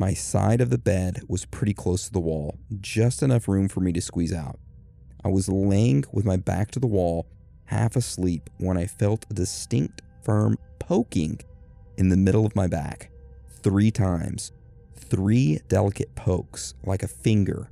[0.02, 3.82] My side of the bed was pretty close to the wall, just enough room for
[3.82, 4.58] me to squeeze out.
[5.26, 7.28] I was laying with my back to the wall,
[7.66, 11.42] half asleep, when I felt a distinct, firm poking
[11.98, 13.12] in the middle of my back.
[13.62, 14.54] Three times.
[14.96, 17.70] Three delicate pokes, like a finger.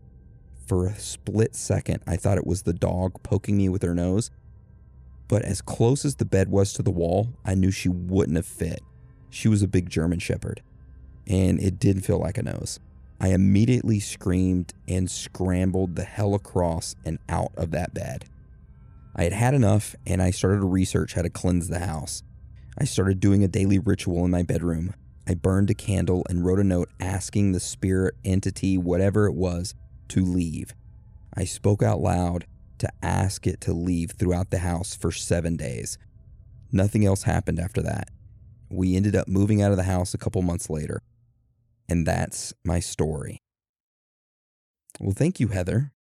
[0.65, 4.31] For a split second, I thought it was the dog poking me with her nose.
[5.29, 8.45] But as close as the bed was to the wall, I knew she wouldn't have
[8.45, 8.81] fit.
[9.29, 10.61] She was a big German Shepherd
[11.29, 12.79] and it did feel like a nose.
[13.19, 18.25] I immediately screamed and scrambled the hell across and out of that bed.
[19.15, 22.21] I had had enough and I started to research how to cleanse the house.
[22.77, 24.93] I started doing a daily ritual in my bedroom.
[25.27, 29.73] I burned a candle and wrote a note asking the spirit, entity, whatever it was,
[30.09, 30.75] to leave.
[31.33, 32.45] I spoke out loud
[32.77, 35.97] to ask it to leave throughout the house for seven days.
[36.71, 38.09] Nothing else happened after that.
[38.69, 41.01] We ended up moving out of the house a couple months later.
[41.89, 43.41] And that's my story.
[44.99, 45.93] Well, thank you, Heather.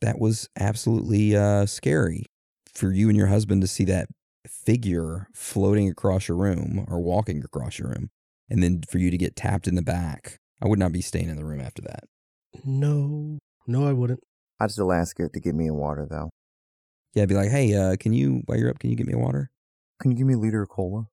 [0.00, 2.26] That was absolutely uh, scary
[2.72, 4.08] for you and your husband to see that
[4.46, 8.10] figure floating across your room or walking across your room,
[8.48, 10.38] and then for you to get tapped in the back.
[10.62, 12.04] I would not be staying in the room after that.
[12.64, 14.20] No, no, I wouldn't.
[14.60, 16.30] I'd still ask it to give me a water, though.
[17.14, 19.14] Yeah, I'd be like, hey, uh, can you while you're up, can you get me
[19.14, 19.50] a water?
[20.00, 21.06] Can you give me a liter of cola?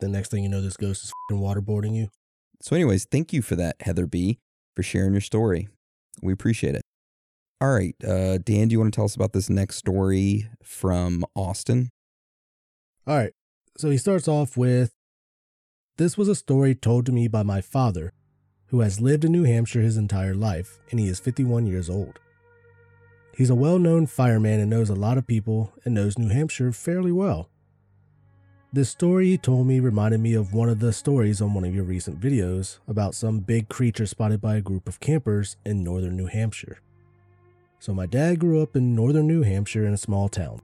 [0.00, 2.08] The next thing you know, this ghost is fing waterboarding you.
[2.60, 4.38] So, anyways, thank you for that, Heather B,
[4.76, 5.68] for sharing your story.
[6.22, 6.82] We appreciate it.
[7.60, 11.24] All right, uh, Dan, do you want to tell us about this next story from
[11.34, 11.90] Austin?
[13.06, 13.32] All right.
[13.76, 14.92] So he starts off with
[15.96, 18.12] This was a story told to me by my father,
[18.66, 22.18] who has lived in New Hampshire his entire life, and he is 51 years old.
[23.36, 26.72] He's a well known fireman and knows a lot of people and knows New Hampshire
[26.72, 27.48] fairly well.
[28.72, 31.74] This story you told me reminded me of one of the stories on one of
[31.74, 36.16] your recent videos about some big creature spotted by a group of campers in northern
[36.16, 36.78] New Hampshire.
[37.80, 40.60] So, my dad grew up in northern New Hampshire in a small town.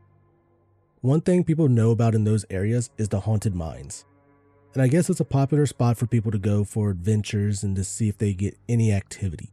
[1.00, 4.04] One thing people know about in those areas is the haunted mines.
[4.72, 7.82] And I guess it's a popular spot for people to go for adventures and to
[7.82, 9.50] see if they get any activity.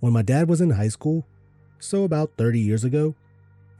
[0.00, 1.24] When my dad was in high school,
[1.78, 3.14] so about 30 years ago,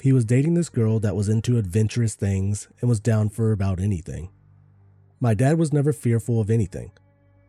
[0.00, 3.80] he was dating this girl that was into adventurous things and was down for about
[3.80, 4.30] anything.
[5.20, 6.92] My dad was never fearful of anything,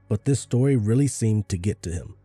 [0.08, 2.16] but this story really seemed to get to him.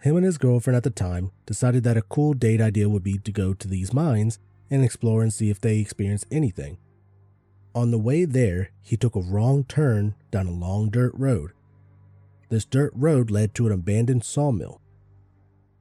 [0.00, 3.18] Him and his girlfriend at the time decided that a cool date idea would be
[3.18, 4.38] to go to these mines
[4.70, 6.78] and explore and see if they experienced anything.
[7.74, 11.52] On the way there, he took a wrong turn down a long dirt road.
[12.48, 14.80] This dirt road led to an abandoned sawmill.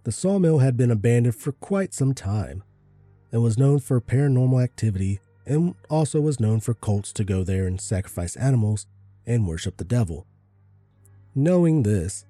[0.03, 2.63] The sawmill had been abandoned for quite some time
[3.33, 7.65] and was known for paranormal activity and also was known for cults to go there
[7.65, 8.85] and sacrifice animals
[9.25, 10.25] and worship the devil.
[11.35, 12.25] Knowing this,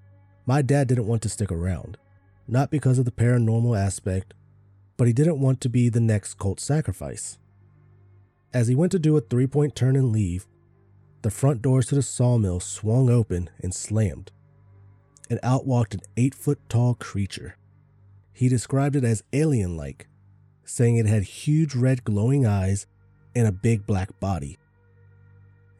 [0.46, 1.98] my dad didn't want to stick around,
[2.48, 4.34] not because of the paranormal aspect,
[4.96, 7.38] but he didn't want to be the next cult sacrifice.
[8.54, 10.48] As he went to do a three point turn and leave,
[11.22, 14.32] the front doors to the sawmill swung open and slammed,
[15.30, 17.58] and out walked an eight foot tall creature.
[18.32, 20.08] He described it as alien like,
[20.66, 22.86] saying it had huge red glowing eyes
[23.36, 24.58] and a big black body.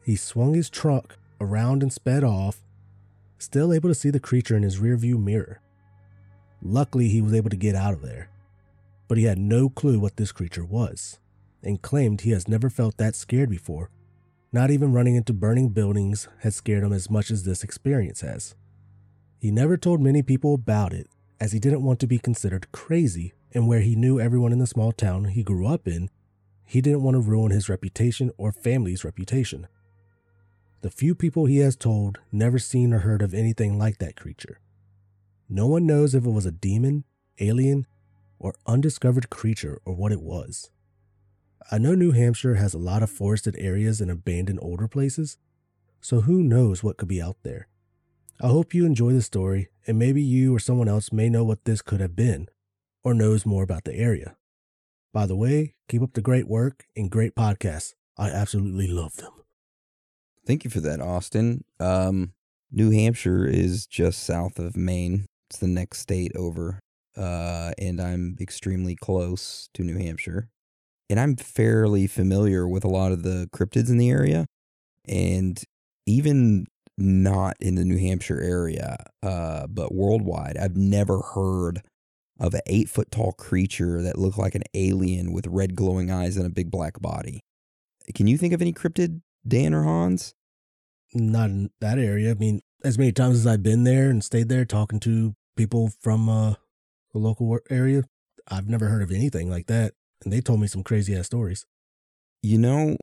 [0.04, 2.60] He swung his truck around and sped off,
[3.38, 5.60] still able to see the creature in his rearview mirror.
[6.62, 8.30] Luckily, he was able to get out of there,
[9.08, 11.18] but he had no clue what this creature was,
[11.62, 13.90] and claimed he has never felt that scared before.
[14.52, 18.54] Not even running into burning buildings had scared him as much as this experience has.
[19.38, 21.08] He never told many people about it,
[21.40, 24.66] as he didn't want to be considered crazy, and where he knew everyone in the
[24.66, 26.10] small town he grew up in,
[26.66, 29.68] he didn't want to ruin his reputation or family's reputation.
[30.80, 34.60] The few people he has told never seen or heard of anything like that creature.
[35.48, 37.04] No one knows if it was a demon,
[37.38, 37.86] alien,
[38.38, 40.70] or undiscovered creature or what it was.
[41.70, 45.38] I know New Hampshire has a lot of forested areas and abandoned older places,
[46.00, 47.68] so who knows what could be out there.
[48.40, 51.64] I hope you enjoy the story, and maybe you or someone else may know what
[51.64, 52.48] this could have been,
[53.04, 54.36] or knows more about the area.
[55.12, 57.92] By the way, keep up the great work and great podcasts.
[58.18, 59.32] I absolutely love them.
[60.46, 61.64] Thank you for that, Austin.
[61.78, 62.32] Um,
[62.70, 65.26] New Hampshire is just south of Maine.
[65.48, 66.80] It's the next state over.
[67.16, 70.48] Uh, and I'm extremely close to New Hampshire.
[71.08, 74.46] And I'm fairly familiar with a lot of the cryptids in the area.
[75.06, 75.62] And
[76.06, 76.66] even
[76.98, 81.82] not in the New Hampshire area, uh, but worldwide, I've never heard
[82.38, 86.36] of an eight foot tall creature that looked like an alien with red glowing eyes
[86.36, 87.40] and a big black body.
[88.14, 90.34] Can you think of any cryptid, Dan or Hans?
[91.14, 92.32] Not in that area.
[92.32, 95.92] I mean, as many times as I've been there and stayed there talking to people
[96.00, 96.54] from uh,
[97.12, 98.02] the local area,
[98.48, 99.94] I've never heard of anything like that.
[100.22, 101.64] And they told me some crazy ass stories.
[102.42, 102.96] You know,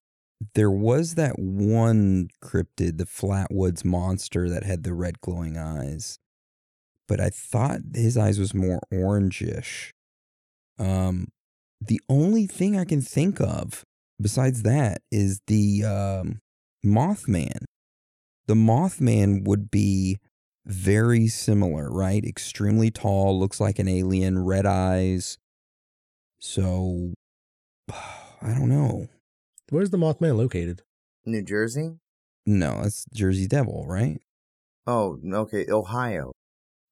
[0.56, 6.20] there was that one cryptid, the Flatwoods monster that had the red glowing eyes.
[7.12, 9.90] But I thought his eyes was more orangish.
[10.80, 11.28] Um
[11.82, 13.84] the only thing I can think of
[14.22, 16.40] besides that is the um
[16.86, 17.66] Mothman.
[18.48, 20.20] The Mothman would be
[20.66, 22.24] very similar, right?
[22.24, 25.38] Extremely tall, looks like an alien, red eyes.
[26.40, 27.12] So
[27.92, 29.10] I don't know.
[29.70, 30.84] Where's the Mothman located?
[31.26, 31.98] New Jersey?
[32.46, 34.22] No, that's Jersey Devil, right?
[34.88, 36.31] Oh, okay, Ohio.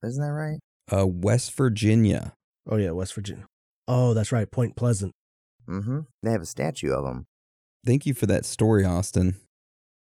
[0.03, 0.59] Isn't that right?
[0.91, 2.33] Uh, West Virginia.
[2.67, 3.45] Oh, yeah, West Virginia.
[3.87, 5.11] Oh, that's right, Point Pleasant.
[5.67, 5.99] Mm-hmm.
[6.23, 7.25] They have a statue of him.
[7.85, 9.35] Thank you for that story, Austin.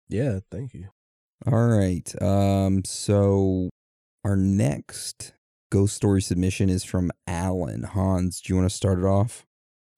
[0.09, 0.87] Yeah, thank you.
[1.45, 2.21] All right.
[2.21, 3.69] Um, so
[4.23, 5.33] our next
[5.69, 7.83] ghost story submission is from Alan.
[7.83, 9.45] Hans, do you want to start it off?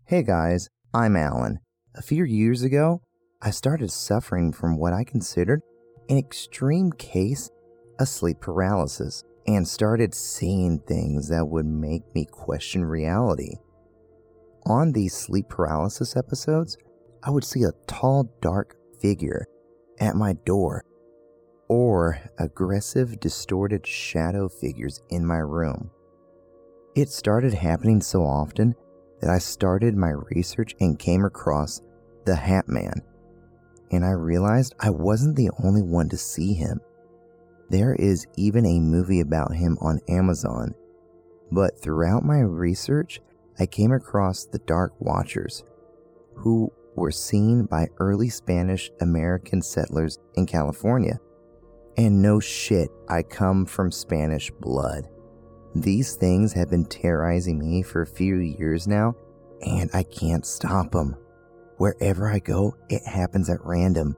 [0.06, 1.60] Hey guys, I'm Alan.
[1.96, 3.02] A few years ago,
[3.42, 5.62] I started suffering from what I considered
[6.10, 7.50] an extreme case
[8.00, 9.24] of sleep paralysis
[9.56, 13.56] and started seeing things that would make me question reality.
[14.66, 16.78] on these sleep paralysis episodes,
[17.24, 19.48] I would see a tall, dark figure
[20.00, 20.84] at my door
[21.68, 25.90] or aggressive, distorted shadow figures in my room.
[26.96, 28.76] It started happening so often
[29.22, 31.82] that I started my research and came across
[32.26, 33.02] the Hat Man.
[33.92, 36.80] And I realized I wasn't the only one to see him.
[37.70, 40.74] There is even a movie about him on Amazon.
[41.52, 43.22] But throughout my research,
[43.60, 45.64] I came across the Dark Watchers,
[46.36, 51.20] who were seen by early Spanish American settlers in California.
[51.98, 55.08] And no shit, I come from Spanish blood.
[55.76, 59.16] These things have been terrorizing me for a few years now,
[59.62, 61.16] and I can't stop them.
[61.78, 64.18] Wherever I go, it happens at random.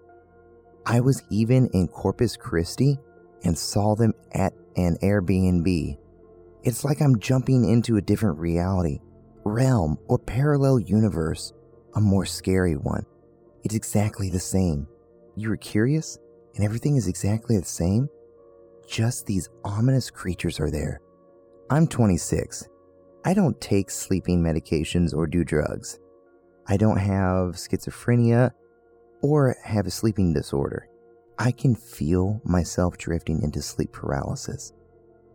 [0.85, 2.97] I was even in Corpus Christi
[3.43, 5.97] and saw them at an Airbnb.
[6.63, 8.99] It's like I'm jumping into a different reality,
[9.43, 11.53] realm, or parallel universe,
[11.95, 13.05] a more scary one.
[13.63, 14.87] It's exactly the same.
[15.35, 16.17] You were curious,
[16.55, 18.09] and everything is exactly the same?
[18.87, 20.99] Just these ominous creatures are there.
[21.69, 22.67] I'm 26.
[23.23, 25.99] I don't take sleeping medications or do drugs.
[26.67, 28.51] I don't have schizophrenia
[29.21, 30.87] or have a sleeping disorder.
[31.37, 34.73] I can feel myself drifting into sleep paralysis.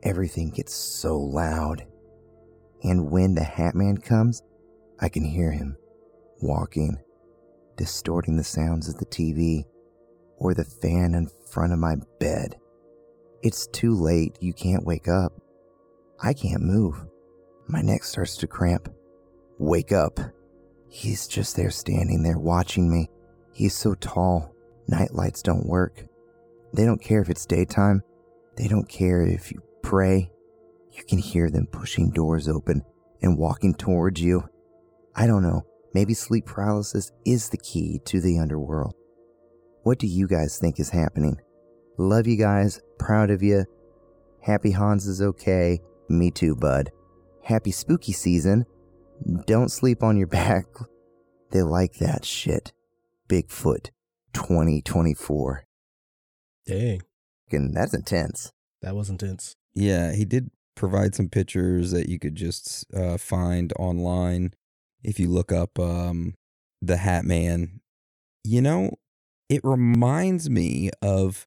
[0.03, 1.85] Everything gets so loud.
[2.83, 4.43] And when the Hat Man comes,
[5.01, 5.77] I can hear him
[6.41, 6.99] walking,
[7.77, 9.65] distorting the sounds of the TV
[10.39, 12.57] or the fan in front of my bed.
[13.43, 15.33] It's too late, you can't wake up.
[16.21, 17.05] I can't move.
[17.69, 18.89] My neck starts to cramp.
[19.59, 20.19] Wake up.
[20.89, 23.11] He's just there standing there watching me.
[23.53, 24.55] He's so tall,
[24.89, 26.05] Night lights don't work.
[26.73, 28.03] They don't care if it's daytime.
[28.57, 30.31] They don't care if you pray.
[30.93, 32.83] You can hear them pushing doors open
[33.23, 34.49] and walking towards you.
[35.15, 35.63] I don't know.
[35.95, 38.95] Maybe sleep paralysis is the key to the underworld.
[39.83, 41.41] What do you guys think is happening?
[41.99, 42.81] Love you guys.
[42.99, 43.65] Proud of you.
[44.43, 45.81] Happy Hans is okay.
[46.09, 46.91] Me too, bud.
[47.43, 48.67] Happy spooky season.
[49.47, 50.67] Don't sleep on your back.
[51.51, 52.73] They like that shit.
[53.29, 53.91] Bigfoot.
[54.33, 55.65] 2024.
[56.67, 57.01] Dang,
[57.51, 58.53] And that's intense.
[58.83, 59.55] that was intense.
[59.75, 64.53] Yeah, he did provide some pictures that you could just uh, find online
[65.05, 66.35] if you look up um,
[66.83, 67.81] the Hat Man.
[68.45, 68.91] You know,
[69.49, 71.47] it reminds me of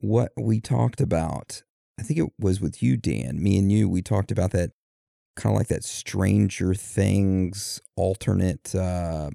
[0.00, 1.62] what we talked about.
[1.98, 3.42] I think it was with you, Dan.
[3.42, 4.70] Me and you, we talked about that
[5.34, 9.30] kind of like that Stranger Things alternate uh,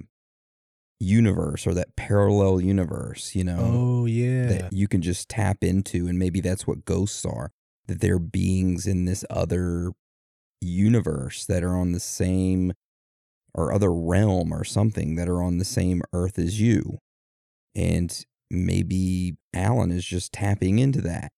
[1.02, 3.60] universe or that parallel universe, you know?
[3.60, 4.47] Oh yeah.
[4.47, 7.52] that you can just tap into and maybe that's what ghosts are
[7.88, 9.91] that they're beings in this other
[10.62, 12.72] universe that are on the same
[13.54, 16.99] or other realm or something that are on the same earth as you
[17.76, 21.32] and maybe alan is just tapping into that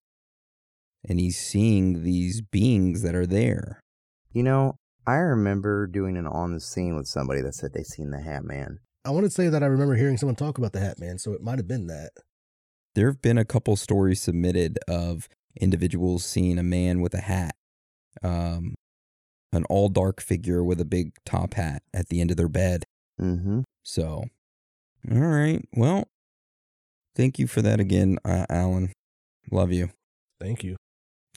[1.08, 3.80] and he's seeing these beings that are there
[4.34, 8.10] You know, I remember doing an on the scene with somebody that said they seen
[8.12, 8.80] the Hat Man.
[9.06, 11.34] I want to say that I remember hearing someone talk about the Hat Man, so
[11.34, 12.12] it might have been that.
[12.96, 15.28] there have been a couple stories submitted of
[15.60, 17.56] individuals seeing a man with a hat
[18.24, 18.76] um,
[19.52, 22.86] an all dark figure with a big top hat at the end of their bed
[23.22, 23.62] Mm-hmm.
[23.84, 24.24] So,
[25.12, 25.62] all right.
[25.76, 26.08] Well,
[27.16, 28.92] thank you for that again, uh, Alan.
[29.52, 29.90] Love you.
[30.42, 30.78] Thank you.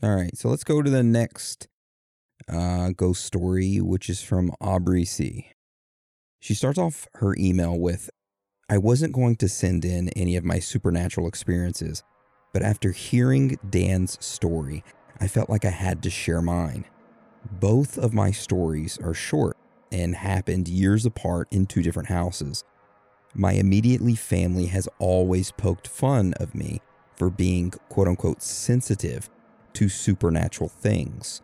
[0.02, 0.34] All right.
[0.36, 1.68] So let's go to the next
[2.48, 5.50] uh, ghost story, which is from Aubrey C.
[6.46, 8.08] She starts off her email with
[8.70, 12.04] I wasn't going to send in any of my supernatural experiences,
[12.52, 14.84] but after hearing Dan's story,
[15.20, 16.84] I felt like I had to share mine.
[17.50, 19.56] Both of my stories are short
[19.90, 22.62] and happened years apart in two different houses.
[23.34, 26.80] My immediately family has always poked fun of me
[27.16, 29.28] for being quote unquote sensitive
[29.72, 31.42] to supernatural things.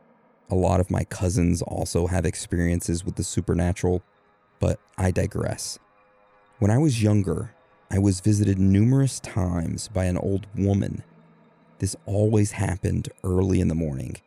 [0.49, 4.05] A lot of my cousins also have experiences with the supernatural,
[4.63, 5.81] but I digress.
[6.61, 7.53] When I was younger,
[7.91, 11.03] I was visited numerous times by an old woman.
[11.81, 14.19] This always happened early in the morning,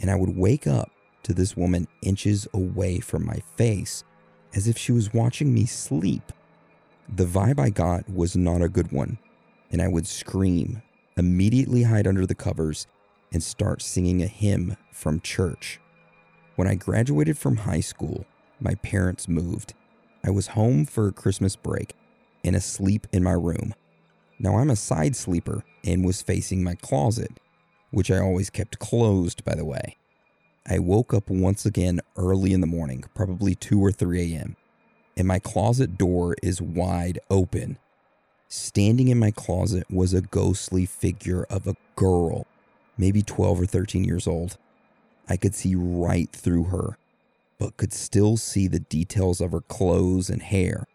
[0.00, 0.90] and I would wake up
[1.24, 4.02] to this woman inches away from my face
[4.54, 6.32] as if she was watching me sleep.
[7.14, 9.18] The vibe I got was not a good one,
[9.70, 10.80] and I would scream,
[11.18, 12.86] immediately hide under the covers,
[13.30, 15.80] and start singing a hymn from church.
[16.56, 18.24] When I graduated from high school,
[18.58, 19.74] my parents moved.
[20.24, 21.94] I was home for Christmas break
[22.44, 23.74] and asleep in my room.
[24.38, 27.40] Now I'm a side sleeper and was facing my closet,
[27.90, 29.96] which I always kept closed, by the way.
[30.66, 34.56] I woke up once again early in the morning, probably 2 or 3 a.m.,
[35.16, 37.78] and my closet door is wide open.
[38.48, 42.46] Standing in my closet was a ghostly figure of a girl,
[42.96, 44.56] maybe 12 or 13 years old.
[45.28, 46.96] I could see right through her,
[47.58, 50.86] but could still see the details of her clothes and hair.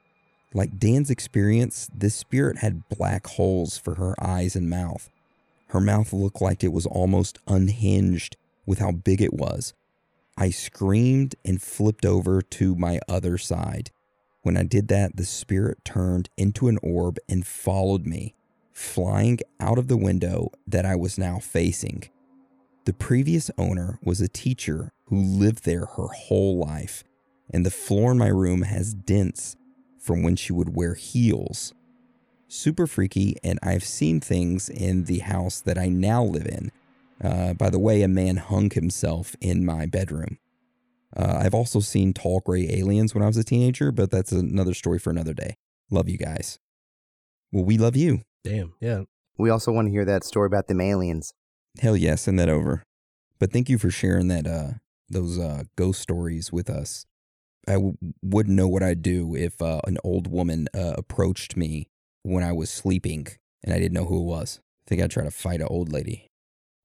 [0.54, 5.10] Like Dan's experience, this spirit had black holes for her eyes and mouth.
[5.68, 9.74] Her mouth looked like it was almost unhinged with how big it was.
[10.38, 13.92] I screamed and flipped over to my other side.
[14.44, 18.36] When I did that, the spirit turned into an orb and followed me,
[18.72, 22.10] flying out of the window that I was now facing.
[22.88, 27.04] The previous owner was a teacher who lived there her whole life,
[27.54, 29.58] and the floor in my room has dents
[30.00, 31.74] from when she would wear heels.
[32.48, 36.72] Super freaky, and I've seen things in the house that I now live in.
[37.22, 40.38] Uh, by the way, a man hung himself in my bedroom.
[41.14, 44.74] Uh, I've also seen tall gray aliens when I was a teenager, but that's another
[44.74, 45.58] story for another day.
[45.92, 46.58] Love you guys.
[47.52, 48.22] Well, we love you.
[48.46, 48.76] Damn.
[48.80, 49.02] Yeah.
[49.38, 51.34] We also want to hear that story about them aliens.
[51.80, 52.84] Hell yeah, send that over.
[53.40, 54.72] But thank you for sharing that uh
[55.10, 57.06] those uh ghost stories with us.
[57.68, 61.90] I w- wouldn't know what I'd do if uh, an old woman uh, approached me
[62.24, 63.28] when I was sleeping
[63.62, 64.62] and I didn't know who it was.
[64.86, 66.28] I think I'd try to fight an old lady.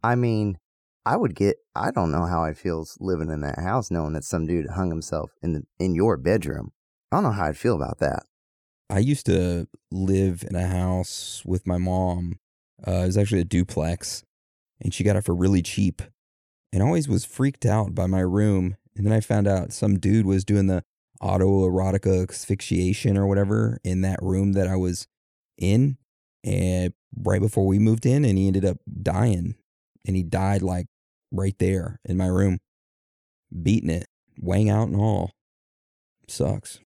[0.03, 0.59] I mean,
[1.07, 1.57] I would get.
[1.75, 4.91] I don't know how I'd feel living in that house, knowing that some dude hung
[4.91, 6.73] himself in the in your bedroom.
[7.11, 8.25] I don't know how I'd feel about that.
[8.91, 12.39] I used to live in a house with my mom.
[12.87, 14.25] Uh, it was actually a duplex,
[14.83, 16.03] and she got it for really cheap.
[16.73, 18.77] And always was freaked out by my room.
[18.97, 20.85] And then I found out some dude was doing the
[21.23, 25.07] autoerotic asphyxiation or whatever in that room that I was
[25.59, 25.99] in.
[26.45, 29.55] And right before we moved in, and he ended up dying.
[30.07, 30.87] And he died like
[31.31, 32.59] right there in my room,
[33.63, 34.09] beating it,
[34.41, 35.31] weighing out and all.
[36.27, 36.81] Sucks.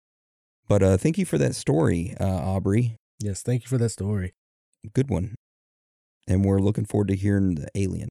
[0.67, 2.97] But uh, thank you for that story, uh, Aubrey.
[3.19, 3.41] Yes.
[3.41, 4.33] Thank you for that story.
[4.93, 5.35] Good one.
[6.27, 8.09] And we're looking forward to hearing the alien.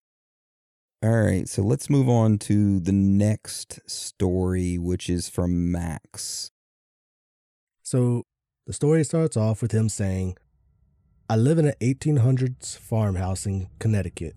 [1.02, 6.50] All right, so let's move on to the next story, which is from Max.
[7.82, 8.22] So
[8.66, 10.36] the story starts off with him saying,
[11.28, 14.36] I live in an 1800s farmhouse in Connecticut.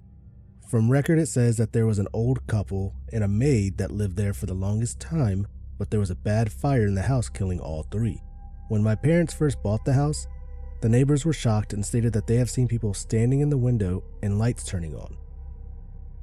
[0.67, 4.17] From record, it says that there was an old couple and a maid that lived
[4.17, 5.45] there for the longest time,
[5.77, 8.19] but there was a bad fire in the house, killing all three.
[8.69, 10.25] When my parents first bought the house,
[10.85, 14.03] the neighbors were shocked and stated that they have seen people standing in the window
[14.21, 15.17] and lights turning on.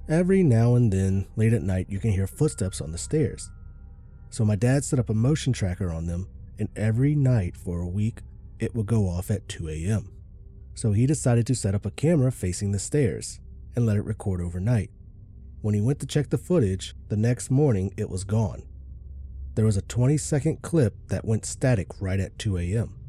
[0.08, 3.50] Every now and then, late at night, you can hear footsteps on the stairs.
[4.30, 6.28] So my dad set up a motion tracker on them,
[6.60, 8.20] and every night for a week,
[8.60, 10.12] it would go off at 2 a.m.
[10.74, 13.40] So he decided to set up a camera facing the stairs
[13.74, 14.92] and let it record overnight.
[15.60, 18.62] When he went to check the footage, the next morning it was gone.
[19.56, 23.01] There was a 20 second clip that went static right at 2 a.m.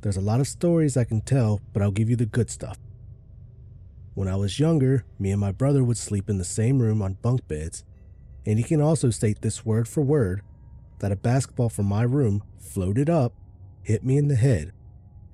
[0.00, 2.78] There's a lot of stories I can tell, but I'll give you the good stuff.
[4.14, 7.14] When I was younger, me and my brother would sleep in the same room on
[7.14, 7.84] bunk beds,
[8.46, 10.42] and he can also state this word for word
[11.00, 13.32] that a basketball from my room floated up,
[13.82, 14.72] hit me in the head,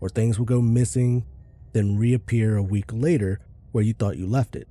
[0.00, 1.24] or things would go missing,
[1.72, 3.40] then reappear a week later
[3.72, 4.68] where you thought you left it.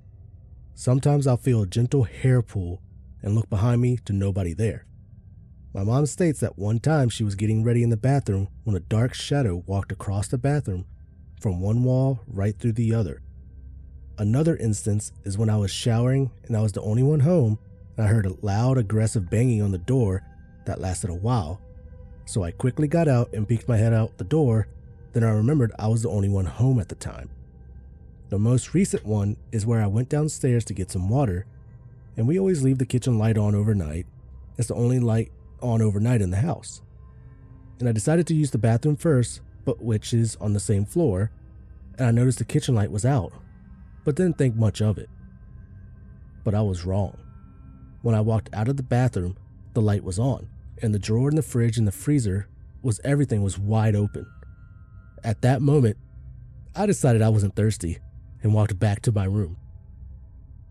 [0.74, 2.82] Sometimes I'll feel a gentle hair pull
[3.22, 4.86] and look behind me to nobody there.
[5.74, 8.80] My mom states that one time she was getting ready in the bathroom when a
[8.80, 10.86] dark shadow walked across the bathroom
[11.42, 13.24] from one wall right through the other.
[14.20, 17.58] Another instance is when I was showering and I was the only one home,
[17.98, 20.22] and I heard a loud, aggressive banging on the door
[20.66, 21.60] that lasted a while.
[22.26, 24.68] So I quickly got out and peeked my head out the door.
[25.14, 27.32] Then I remembered I was the only one home at the time.
[28.30, 31.48] The most recent one is where I went downstairs to get some water,
[32.16, 34.06] and we always leave the kitchen light on overnight.
[34.60, 35.32] It's the only light
[35.64, 36.82] on overnight in the house.
[37.80, 41.32] And I decided to use the bathroom first, but which is on the same floor,
[41.98, 43.34] and I noticed the kitchen light was out
[44.04, 45.10] but didn't think much of it.
[46.44, 47.18] But I was wrong.
[48.02, 49.38] When I walked out of the bathroom,
[49.74, 50.48] the light was on,
[50.82, 52.48] and the drawer in the fridge and the freezer
[52.82, 54.26] was everything was wide open.
[55.24, 55.98] At that moment,
[56.76, 58.00] I decided I wasn't thirsty
[58.42, 59.58] and walked back to my room.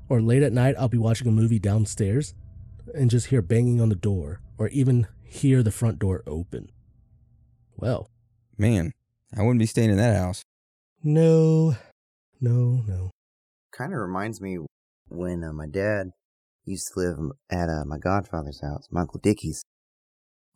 [0.08, 2.34] Or late at night, I'll be watching a movie downstairs
[2.94, 6.70] and just hear banging on the door, or even hear the front door open.
[7.76, 8.08] Well,
[8.58, 8.92] Man,
[9.36, 10.42] I wouldn't be staying in that house.
[11.02, 11.74] no,
[12.40, 13.10] no, no.
[13.76, 14.58] Kind of reminds me
[15.08, 16.10] when uh, my dad
[16.64, 17.16] used to live
[17.50, 19.62] at uh, my godfather's house, my Uncle Dickie's.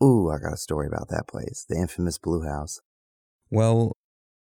[0.02, 2.80] Ooh, I got a story about that place, the infamous Blue House.
[3.50, 3.92] Well,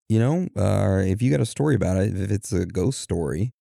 [0.10, 3.52] you know, uh, if you got a story about it, if it's a ghost story,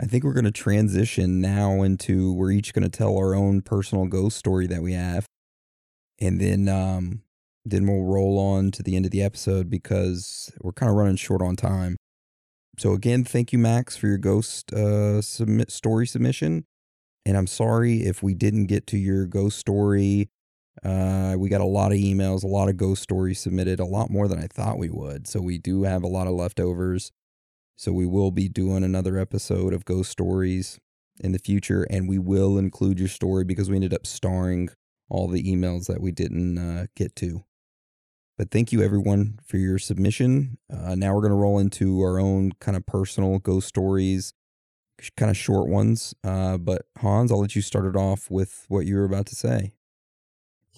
[0.00, 3.60] I think we're going to transition now into we're each going to tell our own
[3.60, 5.26] personal ghost story that we have.
[6.20, 7.22] And then um,
[7.64, 11.16] then we'll roll on to the end of the episode because we're kind of running
[11.16, 11.96] short on time.
[12.78, 16.64] So again, thank you, Max, for your ghost uh, submit story submission.
[17.26, 20.30] And I'm sorry if we didn't get to your ghost story.
[20.82, 24.10] Uh, we got a lot of emails, a lot of ghost stories submitted, a lot
[24.10, 25.28] more than I thought we would.
[25.28, 27.12] So we do have a lot of leftovers.
[27.82, 30.78] So we will be doing another episode of ghost stories
[31.18, 34.68] in the future, and we will include your story because we ended up starring
[35.08, 37.42] all the emails that we didn't uh, get to.
[38.38, 40.58] But thank you everyone for your submission.
[40.72, 44.32] Uh, now we're going to roll into our own kind of personal ghost stories,
[45.16, 46.14] kind of short ones.
[46.22, 49.34] Uh, but Hans, I'll let you start it off with what you were about to
[49.34, 49.72] say.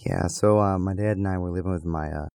[0.07, 2.29] Yeah, so uh, my dad and I were living with my uh,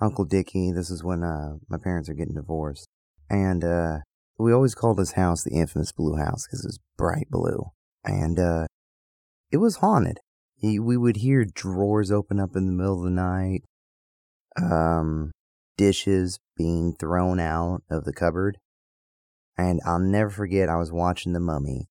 [0.00, 0.72] uncle Dickie.
[0.72, 2.88] This is when uh, my parents are getting divorced,
[3.32, 3.98] and uh,
[4.38, 7.64] we always called his house the infamous blue house because it was bright blue,
[8.04, 8.66] and uh,
[9.50, 10.20] it was haunted.
[10.54, 13.62] He, we would hear drawers open up in the middle of the night,
[14.60, 15.32] um,
[15.76, 18.58] dishes being thrown out of the cupboard,
[19.58, 20.68] and I'll never forget.
[20.68, 21.88] I was watching The Mummy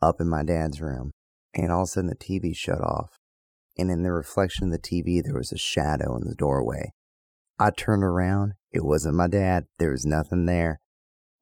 [0.00, 1.10] up in my dad's room,
[1.52, 3.18] and all of a sudden the TV shut off
[3.78, 6.90] and in the reflection of the TV, there was a shadow in the doorway.
[7.58, 8.54] I turned around.
[8.72, 9.64] It wasn't my dad.
[9.78, 10.80] There was nothing there.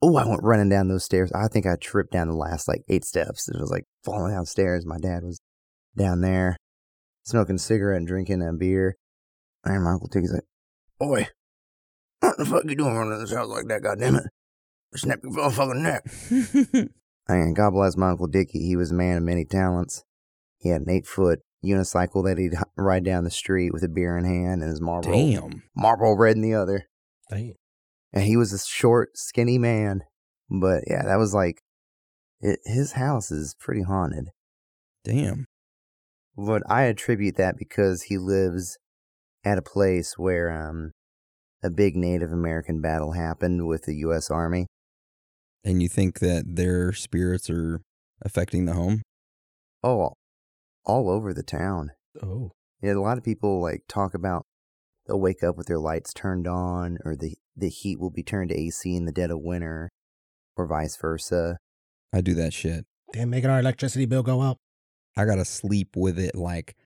[0.03, 1.33] Oh, I went running down those stairs.
[1.33, 3.49] I think I tripped down the last like eight steps.
[3.49, 4.87] It was like falling downstairs.
[4.87, 5.41] My dad was
[5.97, 6.57] down there
[7.27, 8.97] smoking a cigarette and drinking a beer.
[9.65, 10.45] And my Uncle Tigg's like,
[10.99, 11.29] Boy,
[12.21, 14.27] what the fuck you doing running in this house like that, goddammit?
[14.95, 16.89] Snap your motherfucking neck.
[17.29, 18.67] and God bless my Uncle Dickie.
[18.67, 20.05] He was a man of many talents.
[20.59, 24.17] He had an eight foot unicycle that he'd ride down the street with a beer
[24.17, 25.63] in hand and his Marlboro, Damn.
[25.75, 26.89] Marlboro red in the other.
[27.31, 27.55] Damn.
[28.13, 30.03] And he was a short, skinny man.
[30.49, 31.61] But yeah, that was like,
[32.41, 34.31] it, his house is pretty haunted.
[35.05, 35.47] Damn.
[36.37, 38.79] But I attribute that because he lives
[39.45, 40.93] at a place where um,
[41.63, 44.31] a big Native American battle happened with the U.S.
[44.31, 44.67] Army.
[45.65, 47.81] And you think that their spirits are
[48.23, 49.03] affecting the home?
[49.83, 50.13] Oh,
[50.85, 51.91] all over the town.
[52.23, 52.53] Oh.
[52.83, 54.45] Yeah, a lot of people like talk about
[55.07, 58.51] they'll wake up with their lights turned on, or the the heat will be turned
[58.51, 59.91] to AC in the dead of winter,
[60.57, 61.59] or vice versa.
[62.13, 62.85] I do that shit.
[63.13, 64.59] Damn, making our electricity bill go up.
[65.17, 66.77] I gotta sleep with it like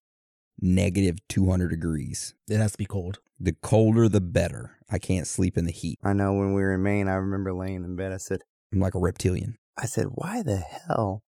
[0.60, 2.34] negative 200 degrees.
[2.48, 3.18] It has to be cold.
[3.38, 4.76] The colder, the better.
[4.90, 5.98] I can't sleep in the heat.
[6.04, 8.12] I know when we were in Maine, I remember laying in bed.
[8.12, 8.40] I said,
[8.72, 9.56] I'm like a reptilian.
[9.78, 11.22] I said, why the hell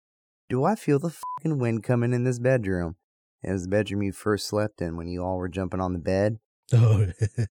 [0.50, 2.98] do I feel the fucking wind coming in this bedroom?
[3.42, 6.00] It was the bedroom you first slept in when you all were jumping on the
[6.00, 6.38] bed.
[6.74, 7.08] Oh.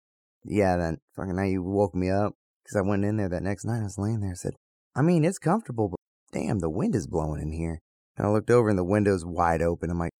[0.44, 3.64] Yeah, then fucking now you woke me up because I went in there that next
[3.66, 3.80] night.
[3.80, 4.30] I was laying there.
[4.30, 4.54] I said,
[4.94, 5.98] I mean, it's comfortable, but
[6.32, 7.80] damn, the wind is blowing in here.
[8.16, 9.90] And I looked over and the window's wide open.
[9.90, 10.12] I'm like,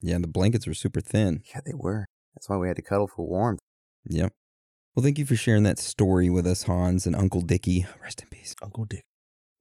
[0.00, 1.42] Yeah, and the blankets were super thin.
[1.54, 2.06] yeah, they were.
[2.34, 3.60] That's why we had to cuddle for warmth.
[4.06, 4.32] Yep.
[4.96, 7.86] Well, thank you for sharing that story with us, Hans and Uncle Dickie.
[8.02, 8.56] Rest in peace.
[8.62, 9.04] Uncle Dick.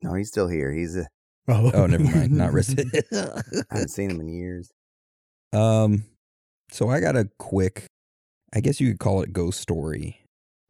[0.02, 0.72] No, he's still here.
[0.72, 1.08] He's a,
[1.48, 2.32] Oh, Oh, never mind.
[2.32, 2.88] Not rested.
[3.12, 4.72] I haven't seen him in years.
[5.52, 6.06] Um,
[6.72, 7.86] so I got a quick,
[8.54, 10.20] I guess you could call it ghost story.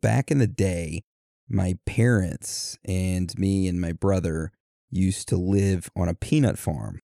[0.02, 1.04] Back in the day,
[1.50, 4.52] my parents and me and my brother
[4.90, 7.00] used to live on a peanut farm.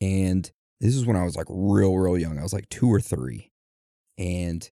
[0.00, 0.50] And
[0.80, 2.38] this is when I was like real, real young.
[2.38, 3.50] I was like two or three.
[4.18, 4.68] And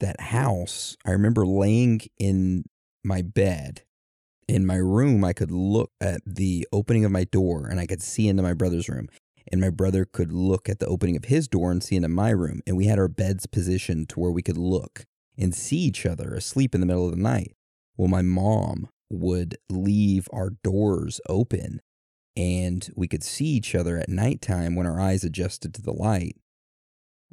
[0.00, 2.64] that house, I remember laying in
[3.02, 3.82] my bed
[4.46, 5.24] in my room.
[5.24, 8.52] I could look at the opening of my door and I could see into my
[8.52, 9.08] brother's room
[9.50, 12.30] and my brother could look at the opening of his door and see into my
[12.30, 12.60] room.
[12.66, 15.04] And we had our beds positioned to where we could look
[15.36, 17.54] and see each other asleep in the middle of the night.
[17.96, 21.80] Well, my mom would leave our doors open
[22.36, 26.36] and we could see each other at nighttime when our eyes adjusted to the light.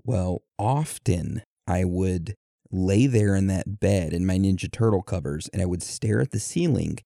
[0.03, 2.35] Well, often I would
[2.71, 6.31] lay there in that bed in my Ninja Turtle covers and I would stare at
[6.31, 6.97] the ceiling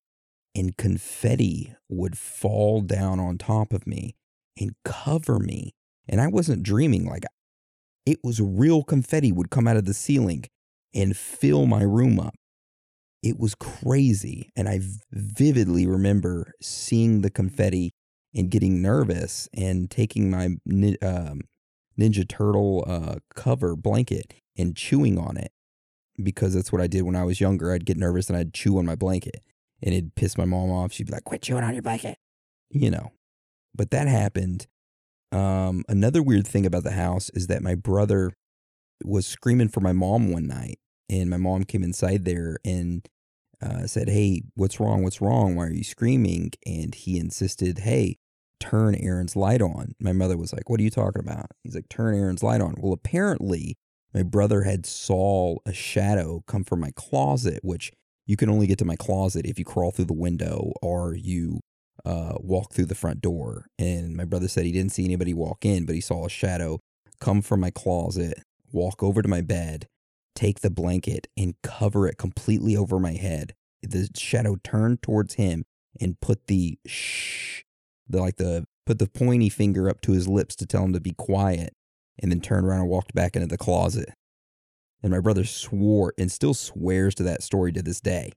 [0.55, 4.15] and confetti would fall down on top of me
[4.59, 5.73] and cover me.
[6.07, 7.23] And I wasn't dreaming like
[8.05, 10.45] it was real confetti would come out of the ceiling
[10.93, 12.35] and fill my room up.
[13.21, 14.49] It was crazy.
[14.55, 14.79] And I
[15.11, 17.91] vividly remember seeing the confetti
[18.33, 20.45] and getting nervous and taking my
[21.01, 21.41] um,
[21.99, 25.51] Ninja Turtle uh, cover blanket and chewing on it
[26.21, 27.71] because that's what I did when I was younger.
[27.71, 29.41] I'd get nervous and I'd chew on my blanket
[29.81, 30.93] and it'd piss my mom off.
[30.93, 32.17] She'd be like, quit chewing on your blanket.
[32.69, 33.11] You know,
[33.75, 34.67] but that happened.
[35.31, 38.31] Um, another weird thing about the house is that my brother
[39.03, 40.79] was screaming for my mom one night,
[41.09, 43.07] and my mom came inside there and
[43.61, 45.03] uh, said, "Hey, what's wrong?
[45.03, 45.55] What's wrong?
[45.55, 48.17] Why are you screaming?" And he insisted, "Hey,
[48.59, 51.89] turn Aaron's light on." My mother was like, "What are you talking about?" He's like,
[51.89, 53.77] "Turn Aaron's light on." Well, apparently,
[54.13, 57.91] my brother had saw a shadow come from my closet, which
[58.25, 61.59] you can only get to my closet if you crawl through the window or you
[62.05, 63.67] uh, walk through the front door.
[63.77, 66.79] And my brother said he didn't see anybody walk in, but he saw a shadow
[67.19, 69.87] come from my closet, walk over to my bed,
[70.35, 73.53] take the blanket, and cover it completely over my head.
[73.81, 75.65] The shadow turned towards him
[75.99, 77.61] and put the shh,
[78.07, 80.99] the like the put the pointy finger up to his lips to tell him to
[80.99, 81.73] be quiet,
[82.21, 84.09] and then turned around and walked back into the closet.
[85.01, 88.33] And my brother swore and still swears to that story to this day.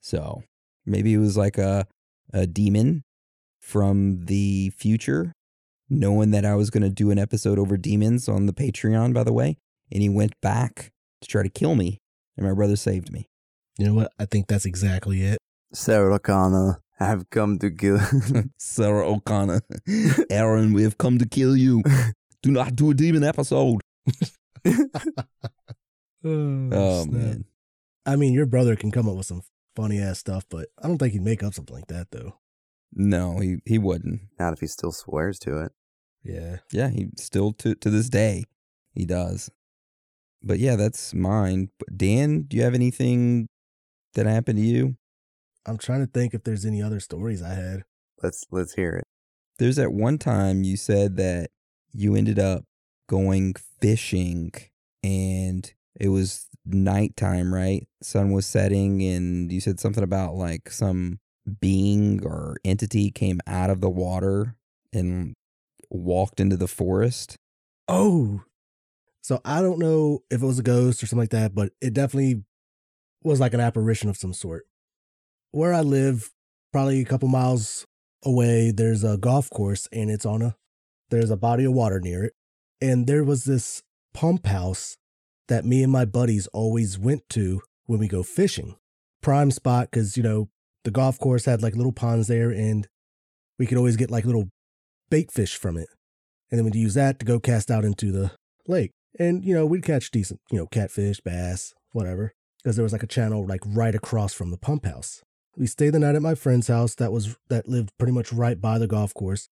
[0.00, 0.42] So
[0.84, 1.86] maybe it was like a
[2.32, 3.04] a demon
[3.60, 5.32] from the future,
[5.88, 9.24] knowing that I was going to do an episode over demons on the Patreon, by
[9.24, 9.56] the way.
[9.92, 10.92] And he went back
[11.22, 11.98] to try to kill me,
[12.36, 13.26] and my brother saved me.
[13.78, 14.12] You know what?
[14.18, 15.38] I think that's exactly it.
[15.72, 18.00] Sarah O'Connor, I have come to kill.
[18.58, 19.60] Sarah O'Connor,
[20.30, 21.82] Aaron, we have come to kill you.
[22.42, 23.80] Do not do a demon episode.
[26.24, 27.12] Oh, oh, snap.
[27.12, 27.44] man.
[28.06, 29.42] I mean, your brother can come up with some
[29.78, 32.34] funny ass stuff, but I don't think he'd make up something like that though.
[32.92, 34.22] No, he, he wouldn't.
[34.38, 35.72] Not if he still swears to it.
[36.24, 36.58] Yeah.
[36.72, 38.44] Yeah, he still to to this day
[38.92, 39.50] he does.
[40.42, 41.70] But yeah, that's mine.
[41.78, 43.48] But Dan, do you have anything
[44.14, 44.96] that happened to you?
[45.64, 47.84] I'm trying to think if there's any other stories I had.
[48.22, 49.04] Let's let's hear it.
[49.58, 51.50] There's that one time you said that
[51.92, 52.64] you ended up
[53.08, 54.52] going fishing
[55.04, 57.86] and it was nighttime, right?
[58.02, 61.18] Sun was setting and you said something about like some
[61.60, 64.56] being or entity came out of the water
[64.92, 65.34] and
[65.90, 67.36] walked into the forest.
[67.86, 68.42] Oh.
[69.22, 71.92] So I don't know if it was a ghost or something like that, but it
[71.92, 72.44] definitely
[73.22, 74.66] was like an apparition of some sort.
[75.50, 76.30] Where I live,
[76.72, 77.86] probably a couple miles
[78.24, 80.56] away, there's a golf course and it's on a
[81.10, 82.34] there's a body of water near it.
[82.80, 83.82] And there was this
[84.12, 84.96] pump house
[85.48, 88.76] that me and my buddies always went to when we go fishing.
[89.22, 90.48] Prime spot because, you know,
[90.84, 92.86] the golf course had like little ponds there and
[93.58, 94.48] we could always get like little
[95.10, 95.88] bait fish from it.
[96.50, 98.30] And then we'd use that to go cast out into the
[98.66, 98.92] lake.
[99.18, 103.02] And, you know, we'd catch decent, you know, catfish, bass, whatever, because there was like
[103.02, 105.22] a channel like right across from the pump house.
[105.56, 108.60] We stayed the night at my friend's house that was that lived pretty much right
[108.60, 109.48] by the golf course.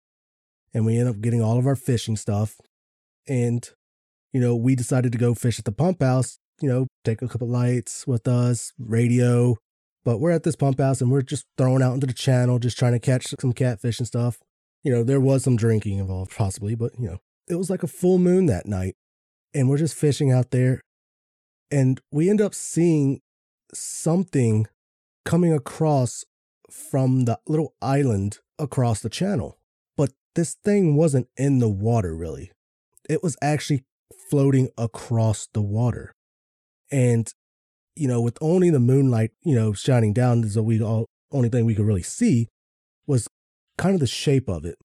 [0.73, 2.57] And we ended up getting all of our fishing stuff.
[3.27, 3.67] And,
[4.35, 7.27] you know, we decided to go fish at the pump house, you know, take a
[7.29, 9.55] couple lights with us, radio.
[10.03, 12.77] But we're at this pump house and we're just throwing out into the channel, just
[12.77, 14.39] trying to catch some catfish and stuff.
[14.83, 17.87] You know, there was some drinking involved, possibly, but, you know, it was like a
[17.87, 18.95] full moon that night.
[19.53, 20.81] And we're just fishing out there.
[21.71, 23.21] And we end up seeing
[23.73, 24.67] something
[25.23, 26.25] coming across
[26.69, 29.59] from the little island across the channel.
[29.95, 32.51] But this thing wasn't in the water, really.
[33.09, 33.85] It was actually
[34.29, 36.13] floating across the water.
[36.91, 37.31] And,
[37.95, 41.65] you know, with only the moonlight, you know, shining down, so we all only thing
[41.65, 42.47] we could really see
[43.07, 43.27] was
[43.77, 44.77] kind of the shape of it.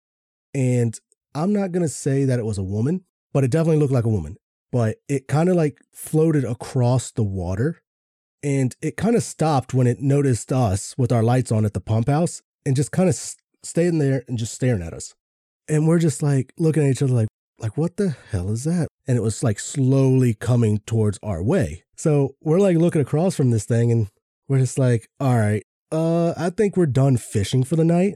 [0.54, 0.98] And
[1.34, 4.08] I'm not gonna say that it was a woman, but it definitely looked like a
[4.08, 4.36] woman.
[4.72, 7.80] But it kind of like floated across the water
[8.42, 11.80] and it kind of stopped when it noticed us with our lights on at the
[11.80, 15.14] pump house and just kind of s- stayed in there and just staring at us.
[15.68, 17.28] And we're just like looking at each other like,
[17.60, 18.88] like, what the hell is that?
[19.06, 21.84] And it was like slowly coming towards our way.
[21.96, 24.08] So we're like looking across from this thing and
[24.48, 25.62] we're just like, all right,
[25.92, 28.14] uh, I think we're done fishing for the night.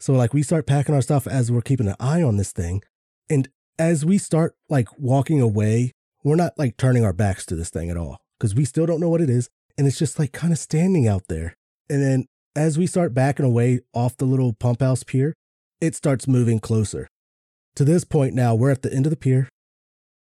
[0.00, 2.82] So like we start packing our stuff as we're keeping an eye on this thing.
[3.28, 3.48] And
[3.78, 5.92] as we start like walking away,
[6.24, 9.00] we're not like turning our backs to this thing at all because we still don't
[9.00, 9.48] know what it is.
[9.76, 11.54] And it's just like kind of standing out there.
[11.90, 15.34] And then as we start backing away off the little pump house pier,
[15.80, 17.08] it starts moving closer.
[17.78, 19.48] To this point now, we're at the end of the pier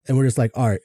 [0.07, 0.79] and we're just like, all right,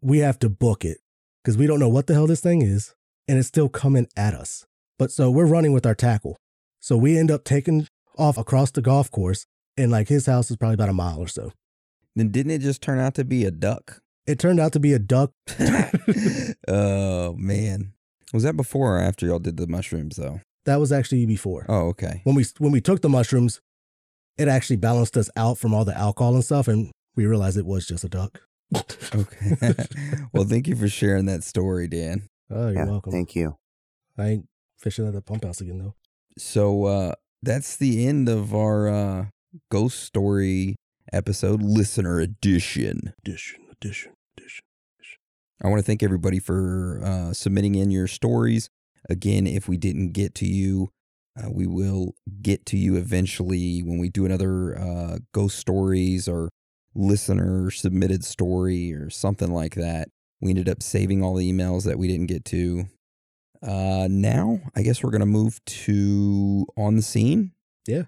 [0.00, 0.96] we have to book it
[1.42, 2.94] because we don't know what the hell this thing is
[3.28, 4.64] and it's still coming at us.
[4.98, 6.38] But so we're running with our tackle.
[6.80, 7.86] So we end up taking
[8.16, 9.44] off across the golf course
[9.76, 11.52] and like his house is probably about a mile or so.
[12.16, 14.00] Then didn't it just turn out to be a duck?
[14.26, 15.32] It turned out to be a duck.
[16.66, 17.92] oh man.
[18.32, 20.40] Was that before or after y'all did the mushrooms though?
[20.64, 21.66] That was actually before.
[21.68, 22.22] Oh, okay.
[22.24, 23.60] When we when we took the mushrooms,
[24.36, 27.66] it actually balanced us out from all the alcohol and stuff, and we realized it
[27.66, 28.40] was just a duck.
[29.14, 29.74] Okay.
[30.32, 32.28] well, thank you for sharing that story, Dan.
[32.50, 33.12] Oh, you're yeah, welcome.
[33.12, 33.56] thank you.
[34.18, 34.48] I ain't
[34.78, 35.94] fishing at the pump house again though.
[36.36, 39.26] So uh that's the end of our uh
[39.70, 40.76] ghost story
[41.12, 43.14] episode listener edition.
[43.24, 44.64] Edition, edition, edition.
[44.98, 45.18] edition.
[45.62, 48.68] I want to thank everybody for uh, submitting in your stories.
[49.08, 50.90] Again, if we didn't get to you,
[51.36, 56.50] uh, we will get to you eventually when we do another uh, ghost stories or
[56.94, 60.08] listener submitted story or something like that.
[60.40, 62.84] We ended up saving all the emails that we didn't get to.
[63.62, 67.52] Uh, now, I guess we're going to move to on the scene.
[67.86, 68.04] Yeah.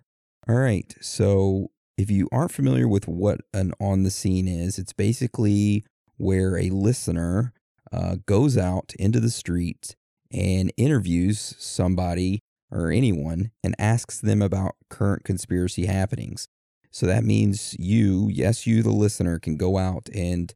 [0.48, 0.94] All right.
[1.00, 5.84] So, if you aren't familiar with what an on the scene is, it's basically
[6.18, 7.54] where a listener
[7.90, 9.96] uh, goes out into the street
[10.30, 16.48] and interviews somebody or anyone and asks them about current conspiracy happenings.
[16.90, 20.52] So that means you, yes, you, the listener, can go out and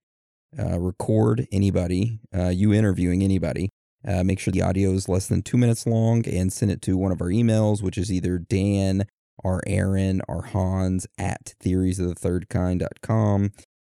[0.58, 3.70] uh, record anybody, uh, you interviewing anybody.
[4.06, 6.96] Uh, make sure the audio is less than two minutes long and send it to
[6.96, 9.04] one of our emails, which is either Dan
[9.44, 13.52] or Aaron or Hans at theoriesofthethirdkind.com.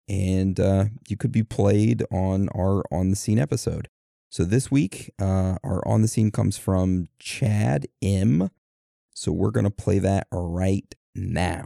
[0.09, 3.89] And uh, you could be played on our On the Scene episode.
[4.29, 8.51] So this week, uh, our On the Scene comes from Chad M.
[9.15, 11.65] So we're going to play that right now.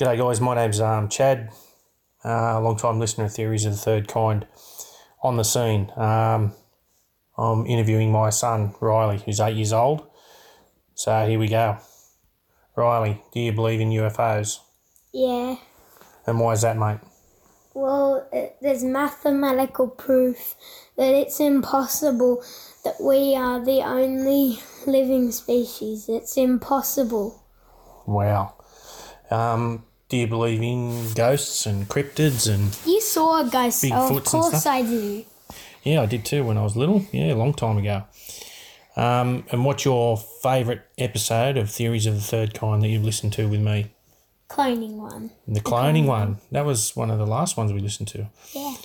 [0.00, 1.50] G'day guys, my name's um, Chad,
[2.24, 4.46] uh, long time listener of Theories of the Third Kind.
[5.22, 6.52] On the scene, um,
[7.38, 10.06] I'm interviewing my son Riley, who's eight years old.
[10.94, 11.78] So here we go.
[12.76, 14.58] Riley, do you believe in UFOs?
[15.12, 15.56] Yeah.
[16.26, 16.98] And why is that, mate?
[17.74, 20.54] Well, it, there's mathematical proof
[20.96, 22.42] that it's impossible
[22.84, 26.08] that we are the only living species.
[26.08, 27.42] It's impossible.
[28.06, 28.54] Wow.
[29.30, 33.82] Um, do you believe in ghosts and cryptids and You saw a ghost.
[33.82, 34.66] Bigfoots Oh, of course?
[34.66, 35.24] I do.
[35.82, 37.04] Yeah, I did too when I was little.
[37.10, 38.04] Yeah, a long time ago.
[38.96, 43.32] Um, and what's your favourite episode of Theories of the Third Kind that you've listened
[43.34, 43.93] to with me?
[44.54, 45.30] Cloning one.
[45.48, 46.38] The cloning one.
[46.52, 48.28] That was one of the last ones we listened to.
[48.52, 48.76] Yeah.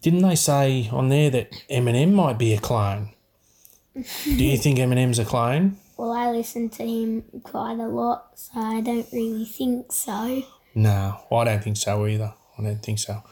[0.00, 3.10] Didn't they say on there that Eminem might be a clone?
[3.94, 5.76] Do you think Eminem's a clone?
[5.98, 10.42] Well, I listen to him quite a lot, so I don't really think so.
[10.74, 12.32] No, I don't think so either.
[12.58, 13.22] I don't think so.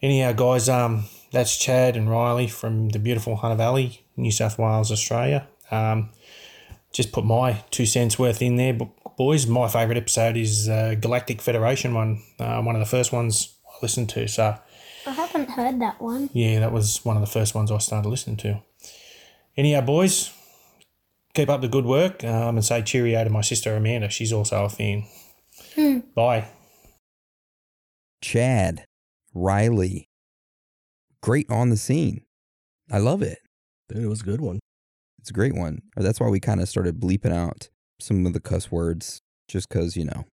[0.00, 4.90] Anyhow, guys, um, that's Chad and Riley from the beautiful Hunter Valley, New South Wales,
[4.90, 5.46] Australia.
[5.70, 6.08] Um,
[6.90, 9.46] just put my two cents worth in there, bo- boys.
[9.46, 13.76] My favourite episode is uh, Galactic Federation one, uh, one of the first ones I
[13.82, 14.26] listened to.
[14.26, 14.56] So
[15.06, 16.30] I haven't heard that one.
[16.32, 18.62] yeah, that was one of the first ones I started listening to.
[19.58, 20.32] Anyhow, boys,
[21.34, 24.08] keep up the good work um, and say cheerio to my sister Amanda.
[24.08, 25.04] She's also a fan.
[26.14, 26.48] Bye.
[28.22, 28.86] Chad,
[29.34, 30.08] Riley,
[31.22, 32.22] great on the scene.
[32.90, 33.40] I love it.
[33.90, 34.60] Dude, it was a good one.
[35.18, 35.82] It's a great one.
[35.94, 37.68] That's why we kind of started bleeping out
[38.00, 40.24] some of the cuss words, just because, you know,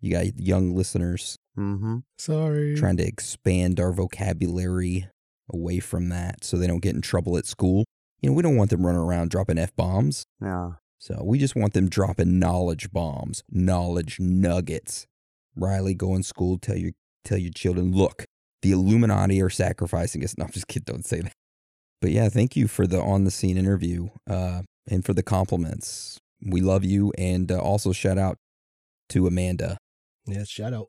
[0.00, 1.98] you got young listeners Mm-hmm.
[2.18, 2.76] Sorry.
[2.76, 5.08] trying to expand our vocabulary
[5.50, 7.86] away from that so they don't get in trouble at school.
[8.20, 10.24] You know, we don't want them running around dropping F bombs.
[10.38, 10.76] No.
[10.98, 15.06] So we just want them dropping knowledge bombs, knowledge nuggets.
[15.54, 16.92] Riley, go in school, tell your
[17.24, 18.24] tell your children, look,
[18.62, 20.34] the Illuminati are sacrificing us.
[20.38, 21.32] No, I'm just kidding, don't say that.
[22.02, 26.18] But yeah, thank you for the on the scene interview uh, and for the compliments.
[26.44, 28.36] We love you, and uh, also shout out
[29.10, 29.78] to Amanda.
[30.26, 30.88] Yeah, shout out.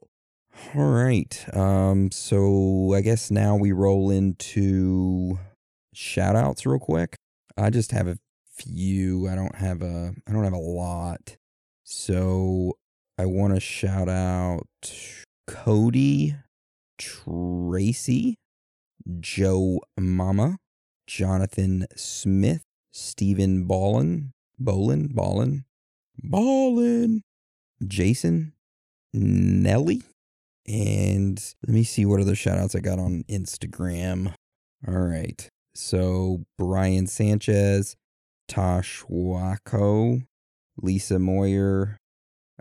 [0.76, 1.46] All right.
[1.56, 5.40] Um, so I guess now we roll into
[5.94, 7.16] shout outs real quick.
[7.56, 8.18] I just have a
[8.56, 9.28] few.
[9.28, 11.38] I don't have a I don't have a lot.
[11.84, 12.78] So
[13.18, 14.68] I want to shout out
[15.48, 16.36] Cody,
[16.98, 18.36] Tracy,
[19.20, 20.58] Joe Mama,
[21.08, 25.66] Jonathan Smith, Stephen Ballin, Bolin, Ballin,
[26.24, 27.24] Ballin,
[27.86, 28.54] Jason,
[29.14, 30.02] Nelly,
[30.68, 34.34] and let me see what other shout outs I got on Instagram.
[34.88, 35.48] All right.
[35.76, 37.96] So Brian Sanchez,
[38.48, 40.22] Tosh Wako,
[40.82, 41.98] Lisa Moyer,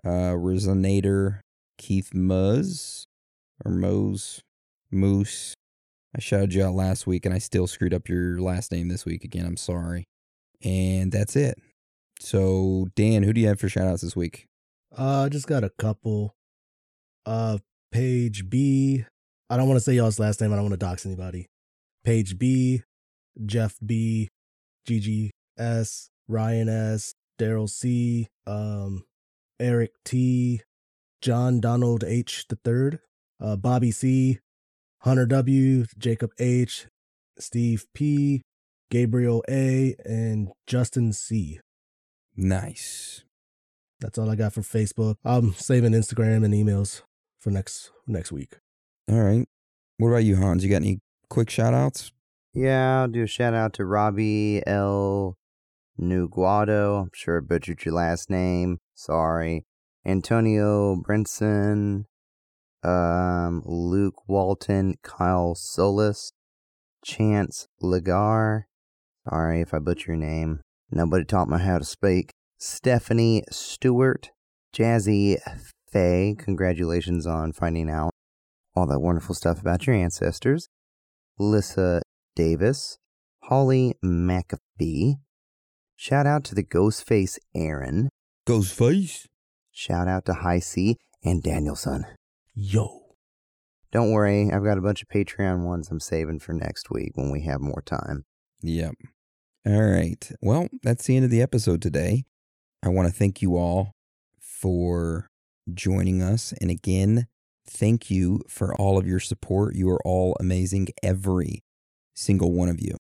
[0.05, 1.41] uh, Resonator,
[1.79, 3.07] Keith Muzz,
[3.65, 4.43] or Mose,
[4.91, 5.55] Moose.
[6.15, 9.05] I shouted you out last week and I still screwed up your last name this
[9.05, 9.47] week again.
[9.47, 10.05] I'm sorry.
[10.63, 11.59] And that's it.
[12.21, 14.47] So, Dan, who do you have for shout outs this week?
[14.97, 16.35] Uh, I just got a couple.
[17.25, 17.59] Uh,
[17.93, 19.05] Page B.
[19.49, 20.53] I don't want to say y'all's last name.
[20.53, 21.47] I don't want to dox anybody.
[22.05, 22.83] Page B,
[23.45, 24.29] Jeff B,
[24.87, 29.05] Gigi S, Ryan S, Daryl C, um,
[29.59, 30.61] Eric T,
[31.21, 33.01] John Donald H the third,
[33.41, 34.41] uh, Bobby C,
[35.01, 36.87] Hunter W, Jacob H,
[37.39, 38.43] Steve P,
[38.91, 41.61] Gabriel A, and Justin C.
[42.37, 43.25] Nice.
[44.01, 45.17] That's all I got for Facebook.
[45.25, 47.03] I'm saving Instagram and emails
[47.41, 48.59] for next next week.
[49.09, 49.47] All right.
[49.99, 50.63] What about you, Hans?
[50.63, 51.01] You got any
[51.31, 52.13] quick shout outs?
[52.53, 55.37] Yeah, I'll do a shout out to Robbie L.
[56.01, 57.03] Nuguado.
[57.03, 58.79] I'm sure I butchered your last name.
[58.95, 59.65] Sorry.
[60.05, 62.05] Antonio Brinson,
[62.85, 66.33] um, Luke Walton, Kyle Solis,
[67.05, 68.65] Chance Lagar.
[69.29, 70.61] Sorry if I butcher your name.
[70.91, 72.31] Nobody taught me how to speak.
[72.59, 74.31] Stephanie Stewart,
[74.75, 75.37] Jazzy
[75.91, 76.35] Faye.
[76.39, 78.11] Congratulations on finding out
[78.75, 80.69] all that wonderful stuff about your ancestors.
[81.39, 82.03] Lissa
[82.35, 82.99] Davis,
[83.45, 85.17] Holly McAfee.
[85.97, 88.09] Shout out to the Ghostface Aaron.
[88.47, 89.27] Ghostface.
[89.73, 92.07] Shout out to High C and Danielson.
[92.55, 93.03] Yo.
[93.93, 97.31] Don't worry, I've got a bunch of Patreon ones I'm saving for next week when
[97.31, 98.25] we have more time.
[98.63, 98.95] Yep.
[99.67, 100.31] All right.
[100.41, 102.25] Well, that's the end of the episode today.
[102.85, 103.91] I want to thank you all
[104.39, 105.27] for
[105.75, 106.55] joining us.
[106.61, 107.27] And again,
[107.69, 109.75] thank you for all of your support.
[109.75, 111.65] You are all amazing, every
[112.15, 112.97] single one of you.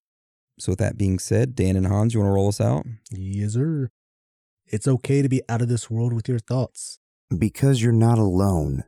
[0.58, 2.84] So, with that being said, Dan and Hans, you want to roll us out?
[3.12, 3.88] Yes, sir.
[4.66, 6.98] It's okay to be out of this world with your thoughts.
[7.36, 8.84] Because you're not alone.